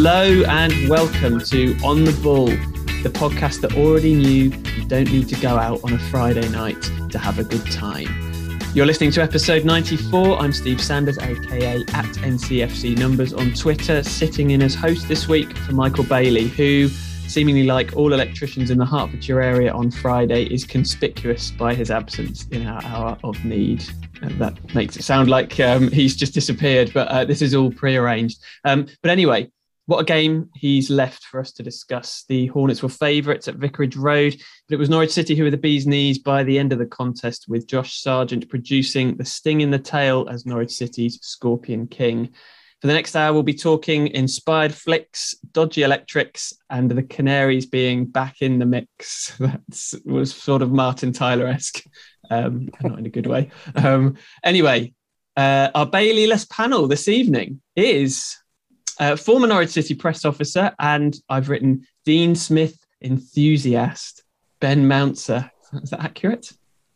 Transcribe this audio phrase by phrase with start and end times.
[0.00, 2.46] Hello and welcome to On the Ball,
[3.02, 4.44] the podcast that already knew
[4.76, 8.06] you don't need to go out on a Friday night to have a good time.
[8.74, 10.38] You're listening to episode 94.
[10.38, 15.56] I'm Steve Sanders, aka at NCFC Numbers on Twitter, sitting in as host this week
[15.58, 16.86] for Michael Bailey, who,
[17.26, 22.46] seemingly like all electricians in the Hertfordshire area on Friday, is conspicuous by his absence
[22.52, 23.82] in our hour of need.
[24.22, 27.72] Uh, that makes it sound like um, he's just disappeared, but uh, this is all
[27.72, 28.40] prearranged.
[28.64, 29.50] Um, but anyway,
[29.88, 32.26] what a game he's left for us to discuss.
[32.28, 34.36] The Hornets were favourites at Vicarage Road,
[34.68, 36.84] but it was Norwich City who were the bee's knees by the end of the
[36.84, 42.26] contest, with Josh Sargent producing the sting in the tail as Norwich City's Scorpion King.
[42.82, 48.04] For the next hour, we'll be talking inspired flicks, dodgy electrics, and the Canaries being
[48.04, 49.32] back in the mix.
[49.38, 49.62] That
[50.04, 51.82] was sort of Martin Tyler esque,
[52.30, 53.52] um, not in a good way.
[53.74, 54.92] Um, anyway,
[55.34, 58.36] uh, our Baileyless panel this evening is
[58.98, 64.24] uh, former Norwich City press officer, and I've written Dean Smith enthusiast,
[64.60, 65.50] Ben Mouncer.
[65.82, 66.52] Is that accurate?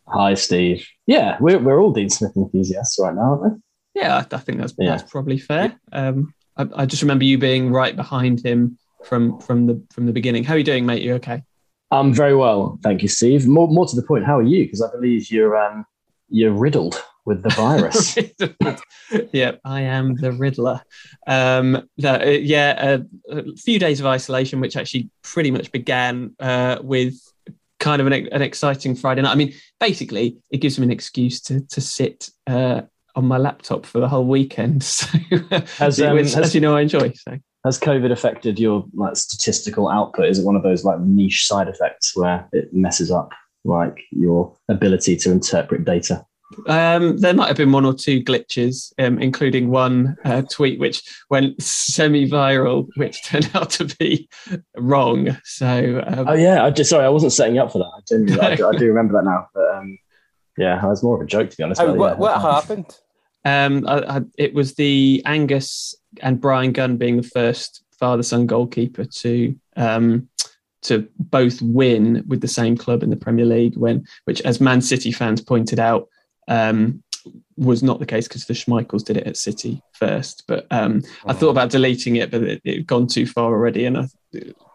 [0.08, 0.86] Hi, Steve.
[1.06, 4.00] Yeah, we're, we're all Dean Smith enthusiasts right now, aren't we?
[4.00, 4.90] Yeah, I, I think that's, yeah.
[4.90, 5.78] that's probably fair.
[5.92, 10.12] Um, I, I, just remember you being right behind him from from the from the
[10.12, 10.44] beginning.
[10.44, 11.02] How are you doing, mate?
[11.02, 11.42] You okay?
[11.90, 13.46] I'm very well, thank you, Steve.
[13.46, 14.64] More more to the point, how are you?
[14.64, 15.84] Because I believe you're um,
[16.28, 18.16] you're riddled with the virus.
[19.32, 20.82] yeah, I am the Riddler.
[21.26, 26.78] Um, uh, yeah, a, a, few days of isolation, which actually pretty much began uh,
[26.82, 27.14] with
[27.78, 29.32] kind of an, an, exciting Friday night.
[29.32, 32.82] I mean, basically, it gives me an excuse to to sit uh,
[33.14, 34.82] on my laptop for the whole weekend.
[34.92, 35.08] So,
[35.80, 37.12] as, um, which, as you know, I enjoy.
[37.12, 37.38] So.
[37.64, 40.26] Has COVID affected your like statistical output?
[40.26, 43.30] Is it one of those like niche side effects where it messes up
[43.64, 46.26] like your ability to interpret data?
[46.66, 51.02] Um, there might have been one or two glitches, um, including one uh, tweet which
[51.30, 54.28] went semi-viral, which turned out to be
[54.76, 55.36] wrong.
[55.44, 57.92] So, um, oh yeah, I just sorry, I wasn't setting up for that.
[57.96, 59.98] I, genuinely, I, do, I do remember that now, but um,
[60.56, 61.80] yeah, it was more of a joke to be honest.
[61.80, 62.18] Oh, what, yeah.
[62.18, 62.98] what happened?
[63.44, 69.04] Um, I, I, it was the Angus and Bryan Gunn being the first father-son goalkeeper
[69.04, 70.28] to um,
[70.82, 73.76] to both win with the same club in the Premier League.
[73.76, 76.08] When, which, as Man City fans pointed out,
[76.48, 77.02] um,
[77.56, 80.44] was not the case because the Schmeichels did it at City first.
[80.46, 81.30] But um, oh.
[81.30, 84.06] I thought about deleting it, but it had gone too far already, and I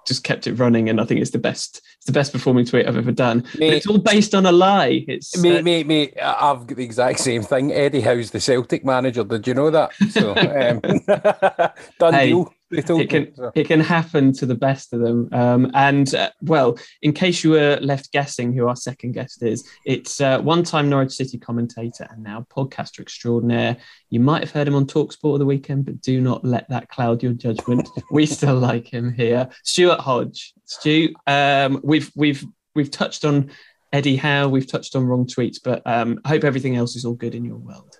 [0.05, 0.89] just kept it running.
[0.89, 3.43] And I think it's the best, it's the best performing tweet I've ever done.
[3.57, 5.05] Mate, it's all based on a lie.
[5.07, 6.13] It's mate, uh, mate, mate.
[6.21, 7.71] I've got the exact same thing.
[7.73, 9.23] Eddie Howe's the Celtic manager.
[9.23, 9.93] Did you know that?
[10.11, 13.51] So um, done hey, deal it can so.
[13.55, 15.29] it can happen to the best of them.
[15.31, 19.67] Um, and uh, well, in case you were left guessing who our second guest is,
[19.85, 23.77] it's uh, one-time Norwich City commentator and now podcaster extraordinaire.
[24.09, 26.89] You might have heard him on Talksport of the weekend, but do not let that
[26.89, 27.87] cloud your judgment.
[28.11, 30.53] we still like him here, Stuart Hodge.
[30.65, 32.45] Stu, um, we've we've
[32.75, 33.51] we've touched on
[33.93, 37.13] Eddie Howe, we've touched on wrong tweets, but um, I hope everything else is all
[37.13, 37.96] good in your world.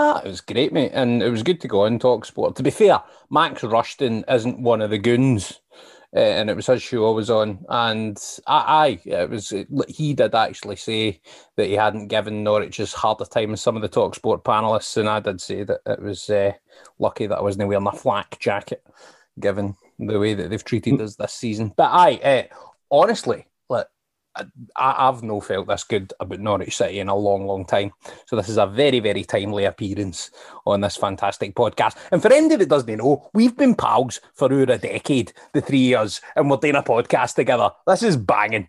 [0.00, 2.54] Ah, it was great, mate, and it was good to go on talk sport.
[2.56, 5.60] To be fair, Max Rushton isn't one of the goons,
[6.14, 8.16] uh, and it was his show I was on, and
[8.46, 9.52] I, I it was
[9.88, 11.20] he did actually say
[11.56, 14.44] that he hadn't given Norwich as hard a time as some of the talk sport
[14.44, 16.52] panelists, and I did say that it was uh,
[17.00, 18.84] lucky that I wasn't wearing a flak jacket,
[19.40, 21.74] given the way that they've treated us this season.
[21.76, 22.42] But I, uh,
[22.88, 23.47] honestly,
[24.76, 27.92] I, have no felt this good about Norwich City in a long, long time.
[28.26, 30.30] So this is a very, very timely appearance
[30.66, 31.96] on this fantastic podcast.
[32.12, 35.78] And for anybody that doesn't know, we've been pals for over a decade, the three
[35.78, 37.70] years, and we're doing a podcast together.
[37.86, 38.68] This is banging.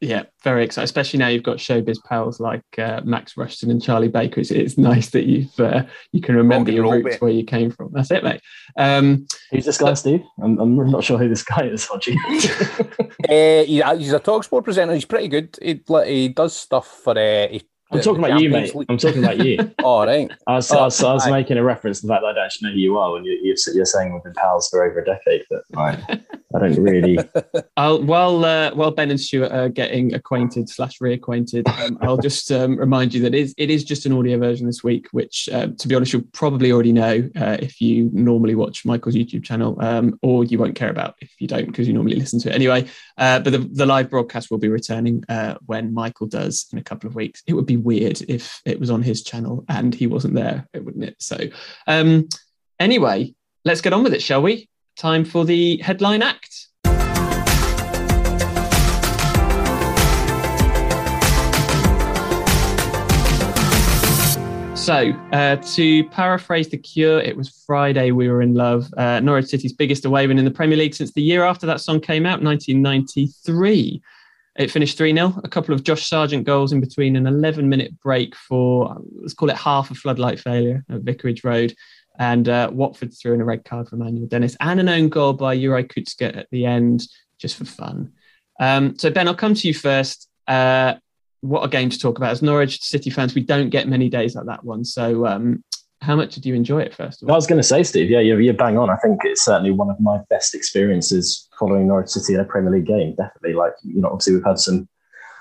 [0.00, 4.08] Yeah, very excited, especially now you've got showbiz pals like uh, Max Rushton and Charlie
[4.08, 4.40] Baker.
[4.40, 7.22] It's, it's nice that you've uh, you can remember your roots bit.
[7.22, 7.92] where you came from.
[7.92, 8.42] That's it, mate.
[8.76, 10.22] Um, Who's this guy, Steve?
[10.42, 12.16] I'm, I'm not sure who this guy is, Hodgie.
[13.24, 14.92] uh, he, he's a talk sport presenter.
[14.92, 15.58] He's pretty good.
[15.62, 17.18] He, he does stuff for.
[17.18, 18.72] Uh, he I'm talking about you, mate.
[18.88, 19.72] I'm talking about you.
[19.84, 20.30] All right.
[20.46, 22.44] I was, I was, I was making a reference to the fact that I don't
[22.44, 25.04] actually know who you are when you, are saying we've been pals for over a
[25.04, 25.98] decade, but right,
[26.54, 27.18] I don't really.
[27.76, 32.50] I'll, while uh, while Ben and Stuart are getting acquainted slash reacquainted, um, I'll just
[32.50, 35.48] um, remind you that it is, it is just an audio version this week, which,
[35.52, 39.44] uh, to be honest, you'll probably already know uh, if you normally watch Michael's YouTube
[39.44, 42.50] channel, um, or you won't care about if you don't because you normally listen to
[42.50, 42.86] it anyway.
[43.18, 46.82] Uh, but the, the live broadcast will be returning uh, when Michael does in a
[46.82, 47.42] couple of weeks.
[47.46, 51.04] It would be weird if it was on his channel and he wasn't there, wouldn't
[51.04, 51.16] it?
[51.18, 51.38] So,
[51.86, 52.28] um,
[52.78, 53.34] anyway,
[53.64, 54.68] let's get on with it, shall we?
[54.96, 56.65] Time for the headline act.
[64.86, 68.88] So, uh, to paraphrase The Cure, it was Friday we were in love.
[68.96, 71.80] Uh, Norwich City's biggest away win in the Premier League since the year after that
[71.80, 74.00] song came out, 1993.
[74.54, 77.98] It finished 3 0, a couple of Josh Sargent goals in between an 11 minute
[77.98, 81.74] break for, let's call it half a floodlight failure at Vicarage Road.
[82.20, 85.32] And uh, Watford threw in a red card for Emmanuel Dennis and an own goal
[85.32, 87.08] by Juraj Kucka at the end,
[87.38, 88.12] just for fun.
[88.60, 90.28] Um, so, Ben, I'll come to you first.
[90.46, 90.94] Uh,
[91.46, 92.30] what a game to talk about.
[92.30, 94.84] As Norwich City fans, we don't get many days like that one.
[94.84, 95.62] So, um,
[96.02, 97.34] how much did you enjoy it first of all?
[97.34, 98.90] I was going to say, Steve, yeah, you're, you're, bang on.
[98.90, 102.70] I think it's certainly one of my best experiences following Norwich City in a Premier
[102.70, 103.14] League game.
[103.16, 104.88] Definitely, like you know, obviously we've had some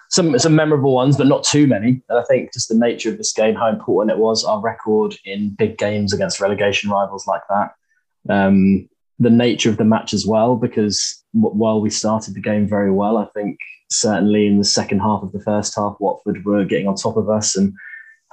[0.10, 2.02] some some memorable ones, but not too many.
[2.10, 5.16] And I think just the nature of this game, how important it was, our record
[5.26, 7.74] in big games against relegation rivals like that,
[8.30, 8.88] um,
[9.20, 10.56] the nature of the match as well.
[10.56, 13.60] Because while we started the game very well, I think
[13.90, 17.30] certainly in the second half of the first half, Watford were getting on top of
[17.30, 17.74] us, and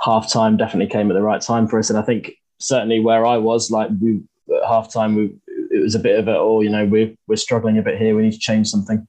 [0.00, 1.90] half time definitely came at the right time for us.
[1.90, 4.22] And I think certainly where I was, like we
[4.54, 5.34] at half time, we
[5.70, 8.14] it was a bit of a oh, you know, we're we're struggling a bit here.
[8.14, 9.06] We need to change something.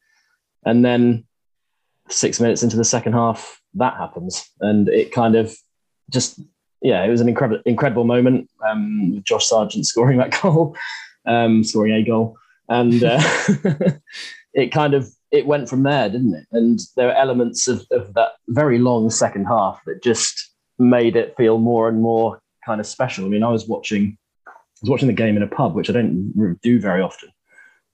[0.65, 1.25] And then
[2.09, 5.55] six minutes into the second half, that happens, and it kind of
[6.09, 6.39] just
[6.81, 8.49] yeah, it was an incredible incredible moment.
[8.65, 10.75] Um, Josh Sargent scoring that goal,
[11.25, 12.37] um, scoring a goal,
[12.69, 13.21] and uh,
[14.53, 16.45] it kind of it went from there, didn't it?
[16.51, 21.35] And there are elements of, of that very long second half that just made it
[21.35, 23.25] feel more and more kind of special.
[23.25, 24.15] I mean, I was watching,
[24.47, 24.51] I
[24.83, 27.29] was watching the game in a pub, which I don't do very often,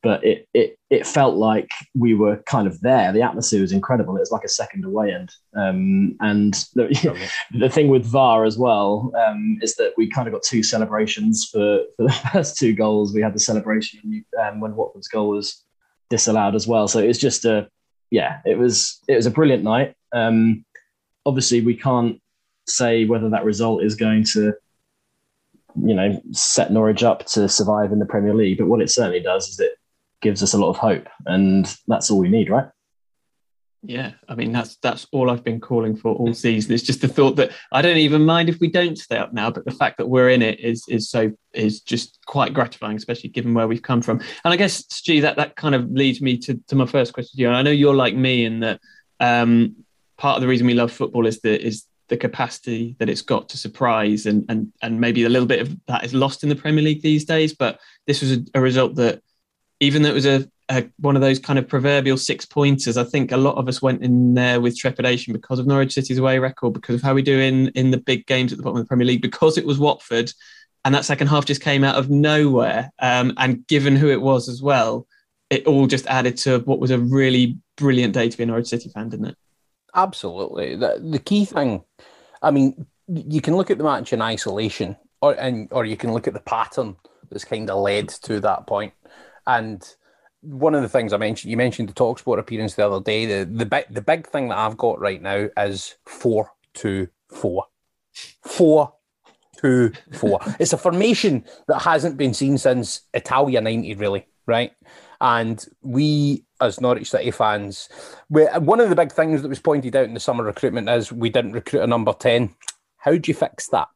[0.03, 3.13] but it it it felt like we were kind of there.
[3.13, 4.17] The atmosphere was incredible.
[4.17, 5.31] It was like a second away end.
[5.55, 10.33] Um, and the, the thing with VAR as well um, is that we kind of
[10.33, 13.13] got two celebrations for, for the first two goals.
[13.13, 15.63] We had the celebration um, when Watford's goal was
[16.09, 16.87] disallowed as well.
[16.87, 17.69] So it was just a
[18.11, 19.95] yeah, it was it was a brilliant night.
[20.13, 20.65] Um,
[21.25, 22.21] obviously, we can't
[22.67, 24.53] say whether that result is going to
[25.83, 29.21] you know set Norwich up to survive in the Premier League, but what it certainly
[29.21, 29.73] does is it
[30.21, 32.67] gives us a lot of hope, and that's all we need, right?
[33.81, 36.73] Yeah, I mean that's that's all I've been calling for all season.
[36.73, 39.49] It's just the thought that I don't even mind if we don't stay up now,
[39.49, 43.29] but the fact that we're in it is is so is just quite gratifying, especially
[43.29, 44.19] given where we've come from.
[44.43, 47.37] And I guess, Stu, that that kind of leads me to, to my first question
[47.37, 47.47] to you.
[47.47, 48.81] And I know you're like me in that
[49.21, 49.77] um,
[50.17, 53.47] part of the reason we love football is the is the capacity that it's got
[53.49, 56.55] to surprise, and and and maybe a little bit of that is lost in the
[56.55, 57.53] Premier League these days.
[57.53, 59.21] But this was a, a result that,
[59.79, 62.97] even though it was a a, one of those kind of proverbial six pointers.
[62.97, 66.19] I think a lot of us went in there with trepidation because of Norwich City's
[66.19, 68.77] away record, because of how we do in in the big games at the bottom
[68.77, 70.31] of the Premier League, because it was Watford,
[70.85, 72.91] and that second half just came out of nowhere.
[72.99, 75.07] Um, and given who it was as well,
[75.49, 78.67] it all just added to what was a really brilliant day to be a Norwich
[78.67, 79.37] City fan, didn't it?
[79.95, 80.75] Absolutely.
[80.75, 81.83] The, the key thing,
[82.41, 86.13] I mean, you can look at the match in isolation, or and or you can
[86.13, 86.95] look at the pattern
[87.29, 88.93] that's kind of led to that point,
[89.47, 89.83] and
[90.41, 93.25] one of the things I mentioned, you mentioned the Talksport appearance the other day.
[93.25, 97.65] The the big the big thing that I've got right now is four two four,
[98.43, 98.93] four
[99.57, 100.39] two four.
[100.59, 104.71] it's a formation that hasn't been seen since Italia ninety, really, right?
[105.21, 107.89] And we, as Norwich City fans,
[108.29, 111.11] we, one of the big things that was pointed out in the summer recruitment is
[111.11, 112.55] we didn't recruit a number ten.
[112.97, 113.89] How do you fix that?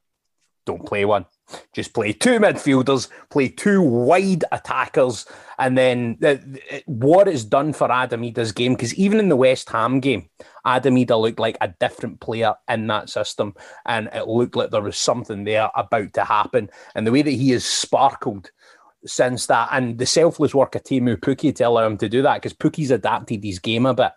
[0.66, 1.26] Don't play one.
[1.74, 5.26] Just play two midfielders, play two wide attackers,
[5.60, 9.36] and then the, the, what it's done for Adam Idah's game, because even in the
[9.36, 10.30] West Ham game,
[10.66, 13.54] Adam Idah looked like a different player in that system,
[13.86, 16.70] and it looked like there was something there about to happen.
[16.96, 18.50] And the way that he has sparkled
[19.06, 22.36] since that, and the selfless work of Teemu Pukki to allow him to do that,
[22.36, 24.14] because Pukki's adapted his game a bit.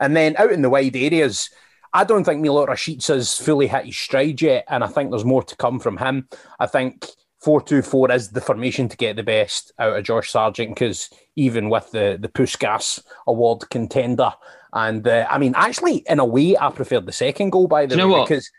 [0.00, 1.48] And then out in the wide areas,
[1.92, 5.24] I don't think Milot Rashica has fully hit his stride yet, and I think there's
[5.24, 6.28] more to come from him.
[6.58, 7.06] I think
[7.44, 11.90] 4-2-4 is the formation to get the best out of Josh Sargent because even with
[11.92, 14.32] the the Puskas Award contender,
[14.72, 17.96] and uh, I mean, actually, in a way, I preferred the second goal by the
[17.96, 18.28] way what?
[18.28, 18.50] because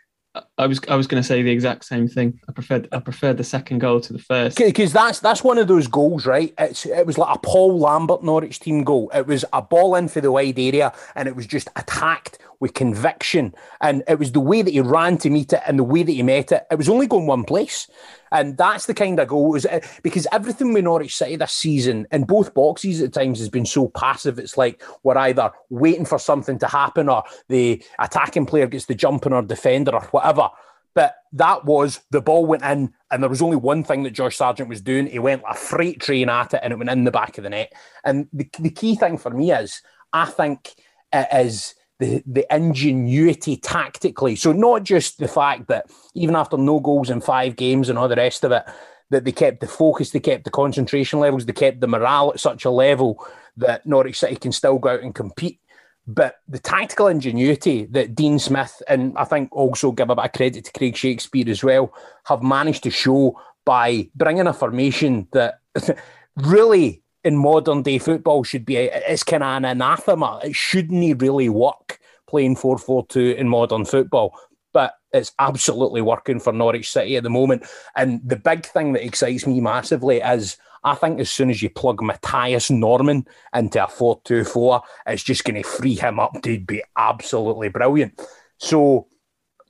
[0.56, 2.38] I was I was going to say the exact same thing.
[2.48, 5.68] I preferred I preferred the second goal to the first because that's that's one of
[5.68, 6.52] those goals, right?
[6.58, 9.10] It's it was like a Paul Lambert Norwich team goal.
[9.14, 12.74] It was a ball in for the wide area, and it was just attacked with
[12.74, 13.54] conviction.
[13.80, 16.12] And it was the way that he ran to meet it and the way that
[16.12, 16.66] he met it.
[16.70, 17.88] It was only going one place.
[18.32, 22.06] And that's the kind of goal was uh, because everything with Norwich City this season
[22.12, 24.38] in both boxes at times has been so passive.
[24.38, 28.94] It's like we're either waiting for something to happen or the attacking player gets the
[28.94, 30.50] jumping or defender or whatever.
[30.94, 34.36] But that was the ball went in, and there was only one thing that Josh
[34.36, 35.06] Sargent was doing.
[35.06, 37.50] He went a freight train at it, and it went in the back of the
[37.50, 37.72] net.
[38.04, 39.80] And the, the key thing for me is,
[40.12, 40.74] I think
[41.12, 44.36] it is the the ingenuity tactically.
[44.36, 48.08] So not just the fact that even after no goals in five games and all
[48.08, 48.64] the rest of it,
[49.10, 52.40] that they kept the focus, they kept the concentration levels, they kept the morale at
[52.40, 53.24] such a level
[53.56, 55.60] that Norwich City can still go out and compete.
[56.06, 60.32] But the tactical ingenuity that Dean Smith and I think also give a bit of
[60.32, 61.92] credit to Craig Shakespeare as well
[62.24, 65.60] have managed to show by bringing a formation that
[66.36, 70.40] really in modern day football should be it's kind of an anathema.
[70.44, 71.98] It shouldn't really work
[72.28, 74.38] playing 4 4 2 in modern football
[74.72, 77.64] but it's absolutely working for Norwich City at the moment.
[77.96, 81.70] And the big thing that excites me massively is I think as soon as you
[81.70, 86.40] plug Mathias Normann into a 4 2 4, it's just going to free him up
[86.42, 88.20] to be absolutely brilliant.
[88.58, 89.08] So,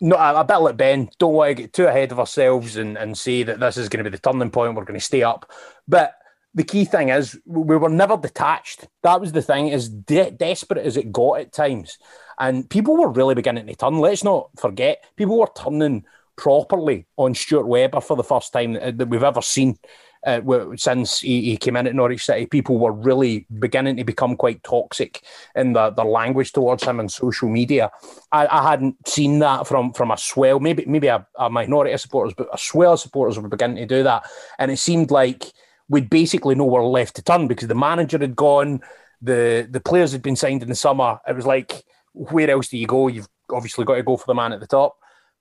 [0.01, 3.17] no, a bit like Ben, don't want to get too ahead of ourselves and, and
[3.17, 5.51] say that this is going to be the turning point, we're going to stay up.
[5.87, 6.15] But
[6.55, 8.87] the key thing is we were never detached.
[9.03, 11.99] That was the thing, as de- desperate as it got at times.
[12.39, 13.99] And people were really beginning to turn.
[13.99, 16.05] Let's not forget, people were turning
[16.37, 19.79] properly on Stuart Webber for the first time that, that we've ever seen
[20.27, 20.41] uh,
[20.77, 22.47] since he, he, came in at Norwich City.
[22.47, 25.23] People were really beginning to become quite toxic
[25.55, 27.91] in the, language towards him on social media.
[28.33, 32.01] I, I, hadn't seen that from from a swell, maybe maybe a, a minority of
[32.01, 34.25] supporters, but a swell of supporters were beginning to do that.
[34.59, 35.53] And it seemed like
[35.89, 38.81] we'd basically nowhere left to turn because the manager had gone,
[39.23, 41.19] the the players had been signed in the summer.
[41.27, 43.09] It was like where else do you go?
[43.09, 44.97] You've obviously got to go for the man at the top.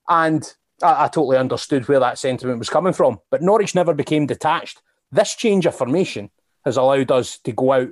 [0.08, 0.50] And
[0.82, 3.18] I, I, totally understood where that sentiment was coming from.
[3.30, 4.80] But Norwich never became detached.
[5.10, 6.30] This change of formation
[6.64, 7.88] has allowed us to go out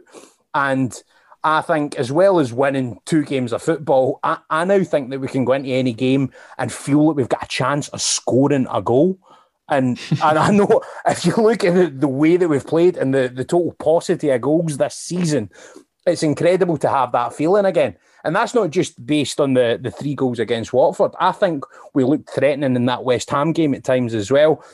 [0.54, 1.02] and
[1.44, 5.20] I think, as well as winning two games of football, I, I now think that
[5.20, 8.66] we can go into any game and feel that we've got a chance of scoring
[8.68, 9.16] a goal.
[9.68, 13.12] And and I know if you look at the, the way that we've played and
[13.12, 15.50] the, the total paucity of goals this season,
[16.06, 17.96] it's incredible to have that feeling again.
[18.24, 21.12] And that's not just based on the, the three goals against Watford.
[21.20, 24.64] I think we looked threatening in that West Ham game at times as well.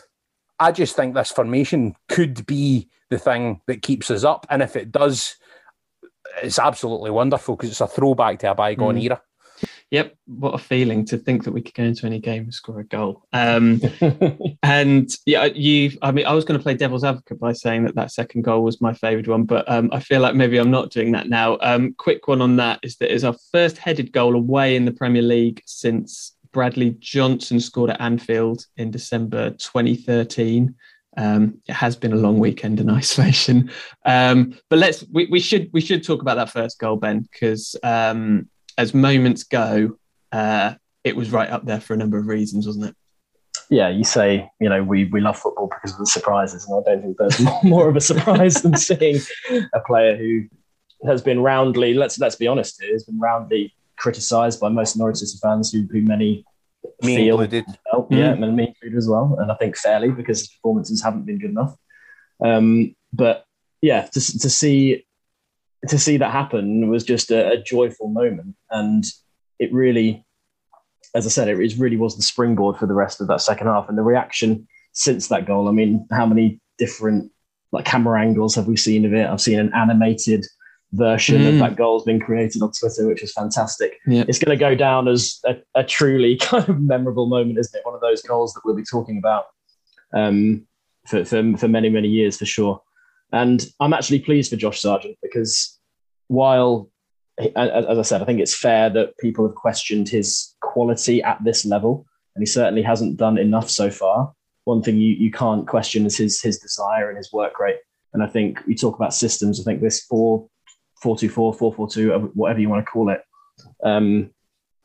[0.59, 4.47] I just think this formation could be the thing that keeps us up.
[4.49, 5.37] And if it does,
[6.43, 9.03] it's absolutely wonderful because it's a throwback to a bygone mm.
[9.03, 9.21] era.
[9.93, 12.81] Yep, what a feeling to think that we could go into any game and score
[12.81, 13.27] a goal.
[13.35, 13.79] Um,
[14.63, 15.99] and yeah, you.
[16.01, 18.65] I mean, I was going to play devil's advocate by saying that that second goal
[18.65, 21.59] was my favourite one, but um, I feel like maybe I'm not doing that now.
[21.61, 24.93] Um, quick one on that is that it's our first headed goal away in the
[24.93, 30.75] Premier League since Bradley Johnson scored at Anfield in December 2013.
[31.19, 33.71] Um, it has been a long weekend in isolation,
[34.07, 37.77] um, but let's we, we should we should talk about that first goal, Ben, because
[37.83, 39.99] um, as moments go,
[40.31, 40.75] uh,
[41.05, 42.97] it was right up there for a number of reasons, wasn't it?
[43.71, 46.91] Yeah, you say you know we we love football because of the surprises, and I
[46.91, 49.21] don't think there's more of a surprise than seeing
[49.75, 50.45] a player who
[51.07, 55.39] has been roundly let's let's be honest, has been roundly criticised by most Norwich City
[55.41, 56.45] fans, who, who many
[57.03, 57.65] me feel included.
[57.91, 58.19] Felt, mm.
[58.19, 61.39] Yeah, and me included as well, and I think fairly because his performances haven't been
[61.39, 61.77] good enough.
[62.45, 63.45] Um, but
[63.81, 65.05] yeah, to to see
[65.89, 69.05] to see that happen was just a, a joyful moment, and
[69.59, 70.25] it really,
[71.15, 73.67] as I said, it, it really was the springboard for the rest of that second
[73.67, 75.69] half, and the reaction since that goal.
[75.69, 77.31] I mean, how many different
[77.73, 79.27] like camera angles have we seen of it?
[79.27, 80.45] I've seen an animated
[80.93, 81.49] version mm.
[81.49, 83.99] of that goal has been created on Twitter, which is fantastic.
[84.07, 84.29] Yep.
[84.29, 87.85] It's going to go down as a, a, truly kind of memorable moment, isn't it?
[87.85, 89.47] One of those goals that we'll be talking about
[90.13, 90.67] um,
[91.07, 92.83] for, for, for many, many years for sure.
[93.33, 95.79] And I'm actually pleased for Josh Sargent because
[96.29, 96.91] while,
[97.39, 101.65] as I said, I think it's fair that people have questioned his quality at this
[101.65, 104.33] level, and he certainly hasn't done enough so far.
[104.65, 107.79] One thing you, you can't question is his his desire and his work rate.
[108.13, 109.61] And I think we talk about systems.
[109.61, 110.47] I think this 4
[111.01, 113.23] 4 2 4, 4 4 2, whatever you want to call it,
[113.83, 114.31] um,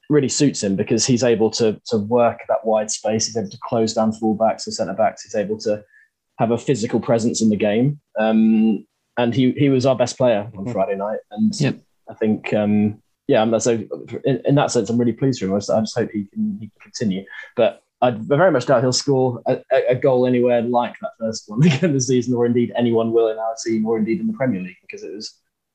[0.10, 3.28] really suits him because he's able to, to work that wide space.
[3.28, 5.24] He's able to close down fullbacks and centre backs.
[5.24, 5.84] He's able to
[6.38, 8.00] have a physical presence in the game.
[8.20, 8.86] Um,
[9.18, 10.72] and he he was our best player on mm-hmm.
[10.72, 11.20] Friday night.
[11.32, 11.80] And yep.
[12.10, 13.84] I think, um, yeah, so
[14.24, 15.54] in, in, that sense, I'm really pleased for him.
[15.54, 17.26] I just, I just hope he can, he can continue.
[17.56, 21.64] But I very much doubt he'll score a, a, goal anywhere like that first one
[21.66, 24.62] again this season, or indeed anyone will in our team, or indeed in the Premier
[24.62, 25.34] League, because it was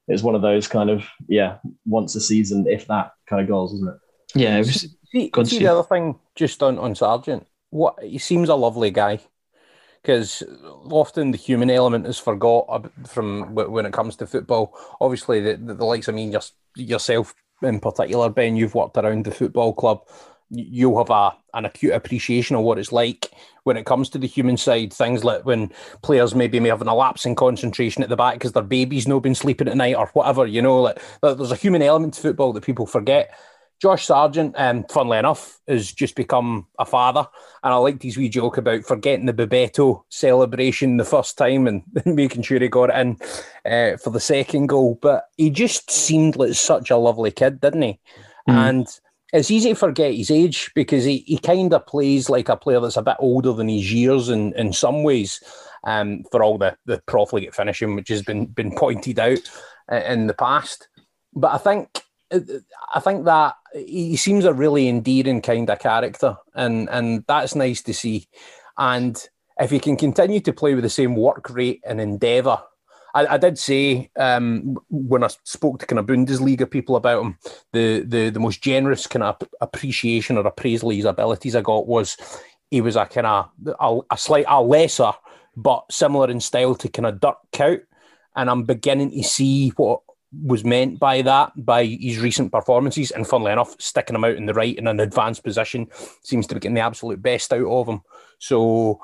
[0.09, 3.49] it was one of those kind of yeah once a season, if that kind of
[3.49, 4.41] goals, wasn't it?
[4.41, 4.97] Yeah, it was.
[5.13, 9.19] See, see the other thing, just on on Sargent, what he seems a lovely guy
[10.03, 10.43] because
[10.91, 14.77] often the human element is forgot from when it comes to football.
[15.01, 19.25] Obviously, the, the, the likes, I mean, just yourself in particular, Ben, you've worked around
[19.25, 20.03] the football club.
[20.51, 23.31] You'll have a an acute appreciation of what it's like
[23.65, 24.93] when it comes to the human side.
[24.93, 25.71] Things like when
[26.03, 29.23] players maybe may have an lapse in concentration at the back because their baby's not
[29.23, 30.47] been sleeping at night or whatever.
[30.47, 33.35] You know, like there's a human element to football that people forget.
[33.83, 37.27] Josh Sargent, um, funnily enough, has just become a father,
[37.65, 41.83] and I liked his wee joke about forgetting the Bebeto celebration the first time and
[42.07, 43.19] making sure he got it in
[43.67, 45.01] uh, for the second goal.
[45.03, 48.01] But he just seemed like such a lovely kid, didn't he?
[48.49, 48.55] Mm.
[48.55, 49.01] And
[49.33, 52.79] it's easy to forget his age because he, he kind of plays like a player
[52.79, 55.43] that's a bit older than his years in, in some ways
[55.83, 59.41] um, for all the, the profligate finishing, which has been, been pointed out
[59.91, 60.87] uh, in the past.
[61.35, 62.02] But I think
[62.95, 67.83] I think that he seems a really endearing kind of character, and and that's nice
[67.83, 68.29] to see.
[68.79, 69.17] And
[69.59, 72.63] if he can continue to play with the same work rate and endeavour,
[73.15, 77.39] I, I, did say um, when I spoke to kind of Bundesliga people about him,
[77.73, 81.87] the the the most generous kind of appreciation or appraisal of his abilities I got
[81.87, 82.17] was
[82.71, 85.13] he was a kind of a, a slight a lesser
[85.57, 87.83] but similar in style to kind of Dirk Kuyt,
[88.35, 90.01] and I'm beginning to see what
[90.45, 93.11] was meant by that by his recent performances.
[93.11, 95.89] And funnily enough, sticking him out in the right in an advanced position
[96.23, 98.03] seems to be getting the absolute best out of him.
[98.39, 99.01] So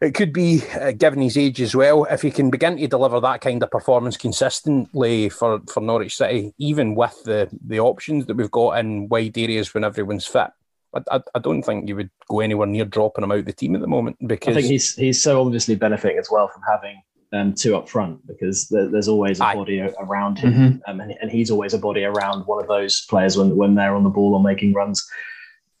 [0.00, 3.20] it could be, uh, given his age as well, if he can begin to deliver
[3.20, 8.36] that kind of performance consistently for, for Norwich City, even with the, the options that
[8.36, 10.50] we've got in wide areas when everyone's fit.
[10.94, 13.74] I, I, I don't think you would go anywhere near dropping him out the team
[13.74, 17.02] at the moment because I think he's he's so obviously benefiting as well from having
[17.32, 19.54] um, two up front because there, there's always a Aye.
[19.54, 20.90] body around him, mm-hmm.
[20.90, 23.94] um, and, and, he's always a body around one of those players when when they're
[23.94, 25.06] on the ball or making runs.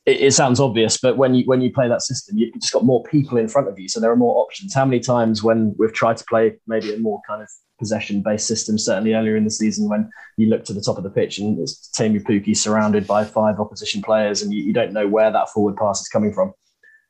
[0.04, 2.84] It, it, sounds obvious, but when you when you play that system, you've just got
[2.84, 4.74] more people in front of you, so there are more options.
[4.74, 8.46] How many times when we've tried to play maybe a more kind of possession based
[8.46, 11.38] system, certainly earlier in the season when you look to the top of the pitch
[11.38, 15.30] and it's Teemu Pukki surrounded by five opposition players and you, you don't know where
[15.30, 16.52] that forward pass is coming from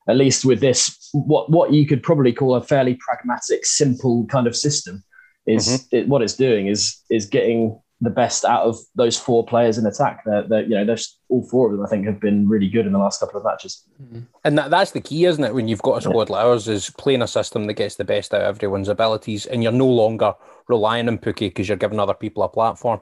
[0.09, 4.47] at least with this, what what you could probably call a fairly pragmatic, simple kind
[4.47, 5.05] of system,
[5.47, 5.97] is mm-hmm.
[5.97, 9.85] it, what it's doing is is getting the best out of those four players in
[9.85, 10.23] attack.
[10.25, 11.85] They're, they're, you know, there's all four of them.
[11.85, 13.83] I think have been really good in the last couple of matches.
[14.01, 14.21] Mm-hmm.
[14.45, 15.53] And that, that's the key, isn't it?
[15.53, 16.37] When you've got a squad yeah.
[16.37, 19.63] like ours, is playing a system that gets the best out of everyone's abilities, and
[19.63, 20.35] you're no longer
[20.69, 23.01] relying on Pukki because you're giving other people a platform.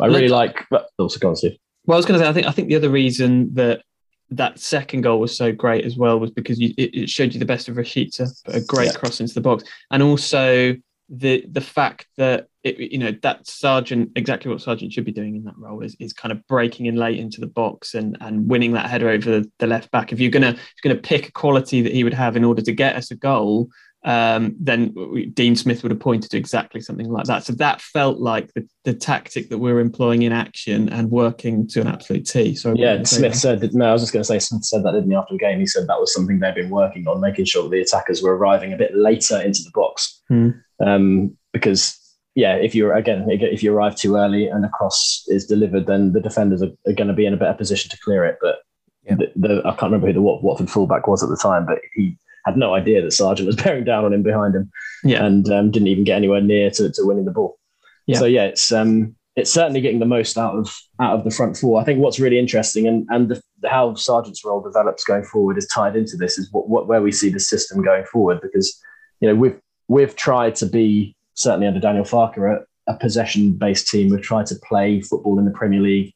[0.00, 0.64] I really like.
[0.98, 1.58] Also, go on, Steve.
[1.86, 3.82] Well, I was going to say, I think I think the other reason that
[4.30, 7.40] that second goal was so great as well was because you, it, it, showed you
[7.40, 8.92] the best of Rashica, a great yeah.
[8.92, 10.76] cross into the box, and also
[11.08, 15.36] the the fact that it, you know that Sargent exactly what Sargent should be doing
[15.36, 18.48] in that role is, is kind of breaking in late into the box and and
[18.48, 20.12] winning that header over the, the left back.
[20.12, 22.60] If you're gonna if you're gonna pick a quality that he would have in order
[22.60, 23.70] to get us a goal,
[24.04, 24.94] um, then
[25.34, 27.44] Dean Smith would have pointed to exactly something like that.
[27.44, 31.80] So that felt like the, the tactic that we're employing in action and working to
[31.80, 32.54] an absolute T.
[32.54, 34.92] So yeah, Smith said that, no, I was just going to say Smith said that
[34.92, 35.58] didn't he after the game.
[35.58, 38.36] He said that was something they've been working on, making sure that the attackers were
[38.36, 40.22] arriving a bit later into the box.
[40.28, 40.50] Hmm.
[40.80, 41.98] Um, because
[42.34, 46.12] yeah, if you're again if you arrive too early and a cross is delivered, then
[46.12, 48.38] the defenders are, are going to be in a better position to clear it.
[48.40, 48.58] But
[49.02, 49.16] yeah.
[49.16, 52.16] the, the, I can't remember who the Watford fullback was at the time, but he
[52.48, 54.70] had no idea that Sargent was bearing down on him behind him,
[55.04, 55.24] yeah.
[55.24, 57.58] and um, didn't even get anywhere near to, to winning the ball.
[58.06, 58.18] Yeah.
[58.18, 61.56] So yeah, it's um, it's certainly getting the most out of out of the front
[61.56, 61.80] four.
[61.80, 65.58] I think what's really interesting and and the, the, how Sargent's role develops going forward
[65.58, 68.80] is tied into this is what, what where we see the system going forward because
[69.20, 73.88] you know we've we've tried to be certainly under Daniel Farke a, a possession based
[73.88, 74.10] team.
[74.10, 76.12] We've tried to play football in the Premier League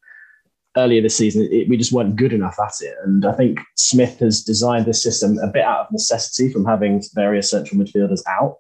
[0.77, 2.95] earlier this season, it, we just weren't good enough at it.
[3.05, 7.03] And I think Smith has designed this system a bit out of necessity from having
[7.15, 8.57] various central midfielders out.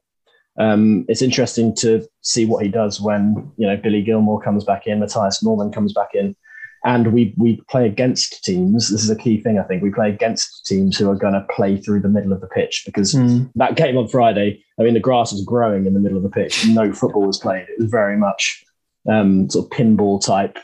[0.58, 4.86] Um, it's interesting to see what he does when you know Billy Gilmour comes back
[4.86, 6.36] in, Mathias Normann comes back in,
[6.84, 8.90] and we we play against teams.
[8.90, 9.82] This is a key thing, I think.
[9.82, 12.82] We play against teams who are going to play through the middle of the pitch
[12.84, 13.50] because mm.
[13.54, 16.28] that game on Friday, I mean, the grass was growing in the middle of the
[16.28, 16.66] pitch.
[16.68, 17.66] No football was played.
[17.68, 18.62] It was very much
[19.10, 20.58] um, sort of pinball type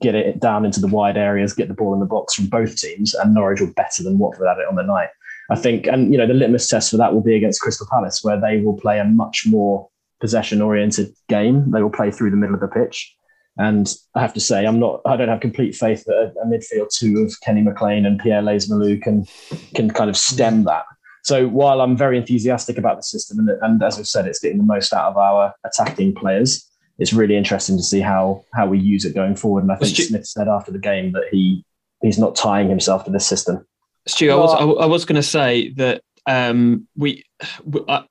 [0.00, 2.76] get it down into the wide areas, get the ball in the box from both
[2.76, 5.08] teams, and Norwich were better than Watford at it on the night.
[5.50, 8.22] I think, and you know, the litmus test for that will be against Crystal Palace,
[8.22, 9.88] where they will play a much more
[10.20, 11.70] possession-oriented game.
[11.72, 13.14] They will play through the middle of the pitch,
[13.58, 16.46] and I have to say, I'm not, I don't have complete faith that a, a
[16.46, 19.26] midfield two of Kenny McLean and Pierre Lees-Melou can
[19.74, 20.84] can kind of stem that.
[21.24, 24.58] So while I'm very enthusiastic about the system, and, and as I've said, it's getting
[24.58, 26.68] the most out of our attacking players
[27.02, 29.64] it's really interesting to see how how we use it going forward.
[29.64, 31.64] And I think Stu- Smith said after the game that he
[32.00, 33.66] he's not tying himself to this system.
[34.06, 37.24] Stu, I was I, was going to say that um, we
[37.88, 38.02] uh,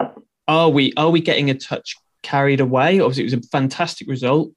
[0.47, 2.99] are we are we getting a touch carried away?
[2.99, 4.51] Obviously, it was a fantastic result,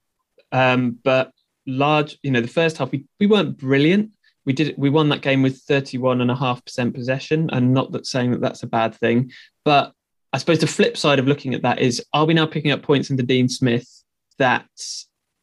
[0.50, 1.30] um, but
[1.66, 2.18] large.
[2.24, 4.10] You know, the first half we we weren't brilliant.
[4.44, 7.72] We did we won that game with thirty one and a half percent possession, and
[7.72, 9.30] not that saying that that's a bad thing,
[9.64, 9.92] but
[10.32, 12.82] I suppose the flip side of looking at that is: are we now picking up
[12.82, 14.03] points under Dean Smith
[14.38, 14.66] that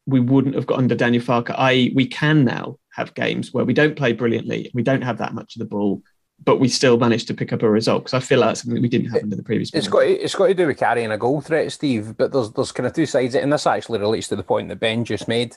[0.06, 1.54] we wouldn't have got under Daniel Farke.
[1.56, 5.34] I we can now have games where we don't play brilliantly, we don't have that
[5.34, 6.02] much of the ball,
[6.44, 8.82] but we still manage to pick up a result because I feel like that's something
[8.82, 9.72] we didn't have under the previous.
[9.72, 12.16] It's got it's got to do with carrying a goal threat, Steve.
[12.16, 14.68] But there's there's kind of two sides, it and this actually relates to the point
[14.68, 15.56] that Ben just made.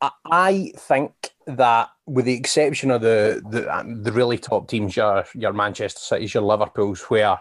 [0.00, 1.12] I, I think
[1.46, 6.34] that, with the exception of the the, the really top teams, your your Manchester Cities,
[6.34, 7.40] your Liverpool's, where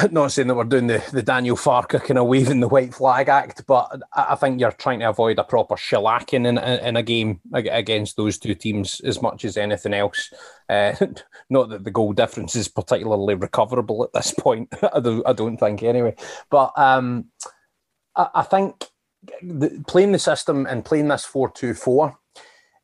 [0.10, 3.28] not saying that we're doing the, the Daniel Farke kind of waving the white flag
[3.28, 7.40] act, but I think you're trying to avoid a proper shellacking in, in, a game
[7.52, 10.32] against those two teams as much as anything else.
[10.68, 10.94] Uh,
[11.50, 14.72] not that the goal difference is particularly recoverable at this point.
[14.94, 16.14] I, don't, I don't think anyway.
[16.48, 17.26] But um,
[18.16, 18.86] I, I, think
[19.42, 22.18] the, playing the system and playing this 4 2 4,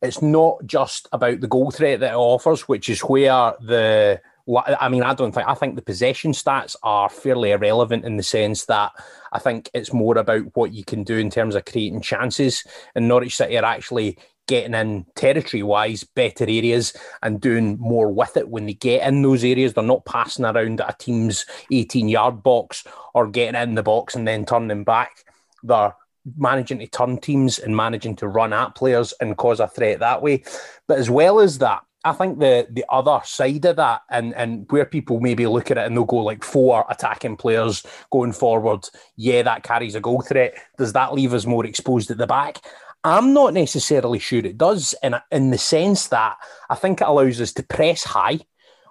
[0.03, 4.21] it's not just about the goal threat that it offers, which is where the
[4.57, 8.23] I mean, I don't think I think the possession stats are fairly irrelevant in the
[8.23, 8.91] sense that
[9.31, 12.63] I think it's more about what you can do in terms of creating chances.
[12.95, 18.35] And Norwich City are actually getting in territory wise better areas and doing more with
[18.35, 19.73] it when they get in those areas.
[19.73, 22.83] They're not passing around a team's 18 yard box
[23.13, 25.23] or getting in the box and then turning back.
[25.61, 25.93] They're
[26.37, 30.23] managing to turn teams and managing to run at players and cause a threat that
[30.23, 30.43] way.
[30.87, 34.65] But as well as that, I think the the other side of that, and and
[34.69, 38.87] where people maybe look at it and they'll go like four attacking players going forward,
[39.17, 40.55] yeah, that carries a goal threat.
[40.77, 42.59] Does that leave us more exposed at the back?
[43.03, 46.37] I'm not necessarily sure it does, in in the sense that
[46.69, 48.39] I think it allows us to press high,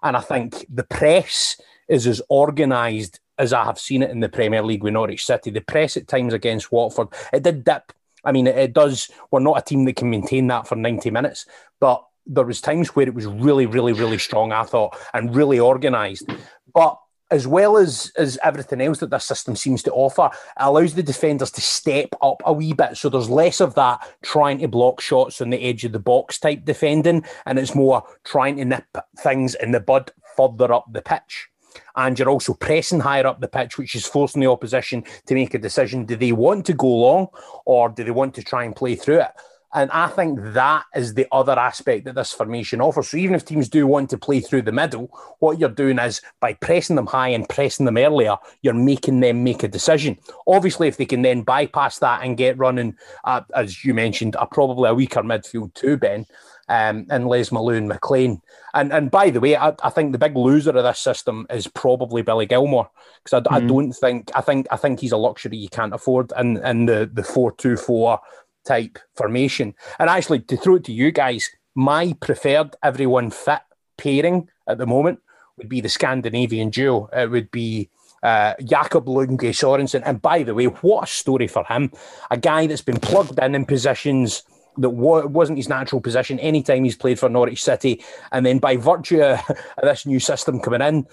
[0.02, 4.28] and I think the press is as organised as I have seen it in the
[4.28, 5.50] Premier League with Norwich City.
[5.50, 7.92] The press at times against Watford, it did dip.
[8.24, 9.10] I mean, it, it does.
[9.30, 11.46] We're not a team that can maintain that for 90 minutes,
[11.80, 14.52] but there was times where it was really, really, really strong.
[14.52, 16.30] I thought and really organised,
[16.72, 16.98] but
[17.30, 21.02] as well as as everything else that this system seems to offer, it allows the
[21.02, 22.96] defenders to step up a wee bit.
[22.96, 26.38] So there's less of that trying to block shots on the edge of the box
[26.38, 28.86] type defending, and it's more trying to nip
[29.18, 31.48] things in the bud further up the pitch.
[31.96, 35.54] And you're also pressing higher up the pitch, which is forcing the opposition to make
[35.54, 36.06] a decision.
[36.06, 37.28] Do they want to go long
[37.66, 39.30] or do they want to try and play through it?
[39.74, 43.10] And I think that is the other aspect that this formation offers.
[43.10, 46.22] So even if teams do want to play through the middle, what you're doing is
[46.40, 50.16] by pressing them high and pressing them earlier, you're making them make a decision.
[50.46, 54.46] Obviously, if they can then bypass that and get running, uh, as you mentioned, a
[54.46, 56.24] probably a weaker midfield too, Ben,
[56.70, 58.40] um, and Lees-Melou and McLean.
[58.74, 61.66] And and by the way, I, I, think the big loser of this system is
[61.66, 62.88] probably Billy Gilmour
[63.24, 63.54] because I, mm-hmm.
[63.54, 66.32] I, don't think I think I think he's a luxury you can't afford.
[66.36, 68.20] And and the the four two four
[68.66, 69.74] type formation.
[69.98, 73.60] And actually, to throw it to you guys, my preferred everyone fit
[73.96, 75.20] pairing at the moment
[75.56, 77.08] would be the Scandinavian duo.
[77.12, 77.90] It would be
[78.22, 80.02] uh, Jacob Lungi Sorensen.
[80.04, 81.92] And by the way, what a story for him.
[82.30, 84.42] A guy that's been plugged in in positions
[84.78, 88.02] that wasn't his natural position anytime he's played for Norwich City.
[88.30, 89.40] And then by virtue of
[89.82, 91.06] this new system coming in,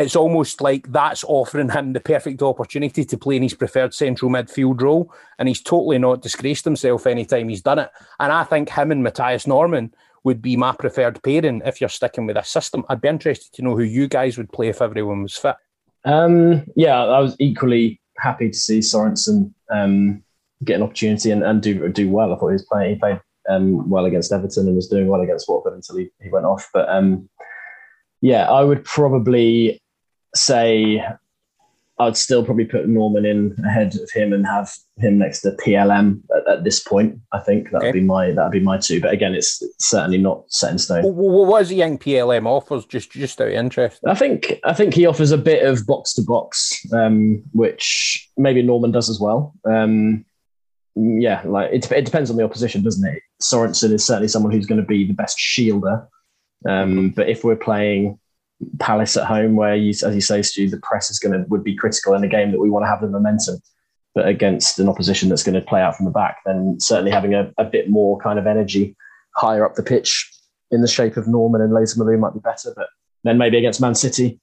[0.00, 4.30] it's almost like that's offering him the perfect opportunity to play in his preferred central
[4.30, 5.12] midfield role.
[5.38, 7.90] And he's totally not disgraced himself anytime he's done it.
[8.18, 9.92] And I think him and Mathias Normann
[10.24, 12.84] would be my preferred pairing if you're sticking with a system.
[12.88, 15.56] I'd be interested to know who you guys would play if everyone was fit.
[16.04, 20.22] Um, yeah, I was equally happy to see Sorensen um,
[20.64, 22.32] get an opportunity and, and do do well.
[22.32, 25.20] I thought he was playing, he played um, well against Everton and was doing well
[25.20, 26.68] against Watford until he, he went off.
[26.72, 27.28] But um,
[28.20, 29.80] yeah, I would probably
[30.34, 31.02] say
[32.00, 36.22] I'd still probably put Normann in ahead of him and have him next to PLM
[36.34, 37.20] at, at this point.
[37.32, 37.98] I think that would okay.
[37.98, 39.02] be my that would be my two.
[39.02, 41.02] But again, it's certainly not set in stone.
[41.02, 42.86] Well, what does young PLM offers?
[42.86, 44.00] Just just out of interest.
[44.06, 48.62] I think I think he offers a bit of box to box, um, which maybe
[48.62, 49.54] Norman does as well.
[49.70, 50.24] Um,
[50.96, 53.22] yeah, like it, it depends on the opposition, doesn't it?
[53.42, 56.06] Sorensen is certainly someone who's going to be the best shielder.
[56.66, 58.18] Um, but if we're playing
[58.78, 61.64] Palace at home, where you, as you say, Stu, the press is going to would
[61.64, 63.60] be critical in a game that we want to have the momentum,
[64.14, 67.34] but against an opposition that's going to play out from the back, then certainly having
[67.34, 68.96] a, a bit more kind of energy
[69.36, 70.30] higher up the pitch
[70.70, 72.72] in the shape of Normann and Lees-Melou might be better.
[72.76, 72.88] But
[73.24, 74.40] then maybe against Man City,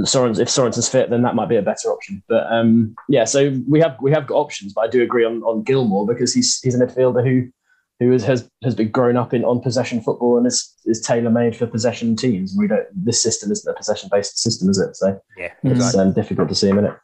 [0.00, 2.22] Sorens, if Sorensen's fit, then that might be a better option.
[2.28, 5.42] But um, yeah, so we have we have got options, but I do agree on
[5.42, 7.50] on Gilmour because he's he's a midfielder who
[8.00, 11.30] who has has, has been grown up in on possession football and is, is tailor
[11.30, 12.54] made for possession teams.
[12.56, 12.86] We don't.
[12.92, 14.96] This system isn't a possession based system, is it?
[14.96, 16.94] So yeah, it's um, difficult to see him in it.